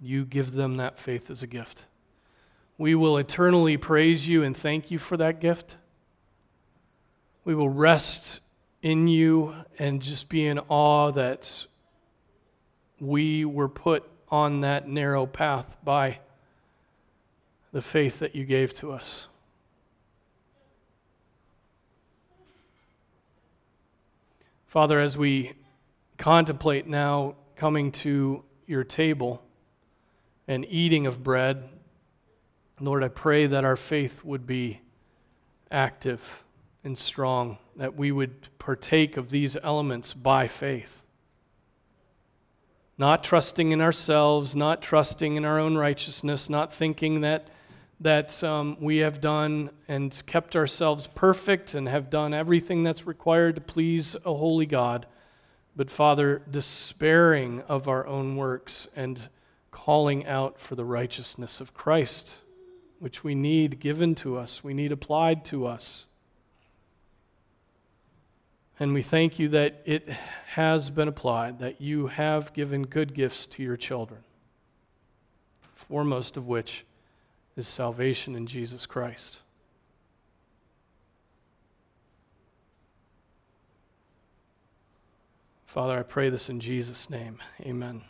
You 0.00 0.24
give 0.24 0.52
them 0.52 0.76
that 0.76 1.00
faith 1.00 1.30
as 1.30 1.42
a 1.42 1.48
gift. 1.48 1.86
We 2.78 2.94
will 2.94 3.18
eternally 3.18 3.76
praise 3.76 4.28
you 4.28 4.44
and 4.44 4.56
thank 4.56 4.92
you 4.92 5.00
for 5.00 5.16
that 5.16 5.40
gift. 5.40 5.74
We 7.44 7.54
will 7.54 7.68
rest 7.68 8.40
in 8.80 9.06
you 9.06 9.54
and 9.78 10.00
just 10.00 10.28
be 10.28 10.46
in 10.46 10.58
awe 10.68 11.10
that 11.12 11.66
we 13.00 13.44
were 13.44 13.68
put 13.68 14.08
on 14.30 14.60
that 14.60 14.88
narrow 14.88 15.26
path 15.26 15.76
by 15.84 16.20
the 17.72 17.82
faith 17.82 18.20
that 18.20 18.34
you 18.34 18.44
gave 18.44 18.72
to 18.76 18.92
us. 18.92 19.26
Father, 24.66 24.98
as 24.98 25.16
we 25.16 25.52
contemplate 26.16 26.86
now 26.86 27.34
coming 27.56 27.92
to 27.92 28.42
your 28.66 28.84
table 28.84 29.42
and 30.48 30.64
eating 30.68 31.06
of 31.06 31.22
bread, 31.22 31.68
Lord, 32.80 33.04
I 33.04 33.08
pray 33.08 33.46
that 33.46 33.64
our 33.64 33.76
faith 33.76 34.24
would 34.24 34.46
be 34.46 34.80
active 35.70 36.43
and 36.84 36.96
strong, 36.96 37.58
that 37.76 37.96
we 37.96 38.12
would 38.12 38.48
partake 38.58 39.16
of 39.16 39.30
these 39.30 39.56
elements 39.62 40.12
by 40.12 40.46
faith. 40.46 41.02
Not 42.96 43.24
trusting 43.24 43.72
in 43.72 43.80
ourselves, 43.80 44.54
not 44.54 44.80
trusting 44.80 45.36
in 45.36 45.44
our 45.44 45.58
own 45.58 45.76
righteousness, 45.76 46.48
not 46.48 46.72
thinking 46.72 47.22
that, 47.22 47.48
that 48.00 48.44
um, 48.44 48.76
we 48.78 48.98
have 48.98 49.20
done 49.20 49.70
and 49.88 50.22
kept 50.26 50.54
ourselves 50.54 51.08
perfect 51.08 51.74
and 51.74 51.88
have 51.88 52.10
done 52.10 52.32
everything 52.32 52.84
that's 52.84 53.06
required 53.06 53.56
to 53.56 53.60
please 53.60 54.14
a 54.24 54.34
holy 54.34 54.66
God, 54.66 55.06
but 55.74 55.90
Father, 55.90 56.42
despairing 56.48 57.62
of 57.62 57.88
our 57.88 58.06
own 58.06 58.36
works 58.36 58.86
and 58.94 59.28
calling 59.72 60.24
out 60.26 60.60
for 60.60 60.76
the 60.76 60.84
righteousness 60.84 61.60
of 61.60 61.74
Christ, 61.74 62.34
which 63.00 63.24
we 63.24 63.34
need 63.34 63.80
given 63.80 64.14
to 64.16 64.36
us, 64.36 64.62
we 64.62 64.72
need 64.72 64.92
applied 64.92 65.44
to 65.46 65.66
us. 65.66 66.06
And 68.80 68.92
we 68.92 69.02
thank 69.02 69.38
you 69.38 69.48
that 69.50 69.82
it 69.84 70.08
has 70.08 70.90
been 70.90 71.06
applied, 71.06 71.60
that 71.60 71.80
you 71.80 72.08
have 72.08 72.52
given 72.52 72.82
good 72.82 73.14
gifts 73.14 73.46
to 73.48 73.62
your 73.62 73.76
children, 73.76 74.20
foremost 75.74 76.36
of 76.36 76.46
which 76.46 76.84
is 77.56 77.68
salvation 77.68 78.34
in 78.34 78.46
Jesus 78.46 78.84
Christ. 78.84 79.38
Father, 85.64 85.98
I 85.98 86.02
pray 86.02 86.28
this 86.30 86.48
in 86.48 86.60
Jesus' 86.60 87.10
name. 87.10 87.38
Amen. 87.60 88.02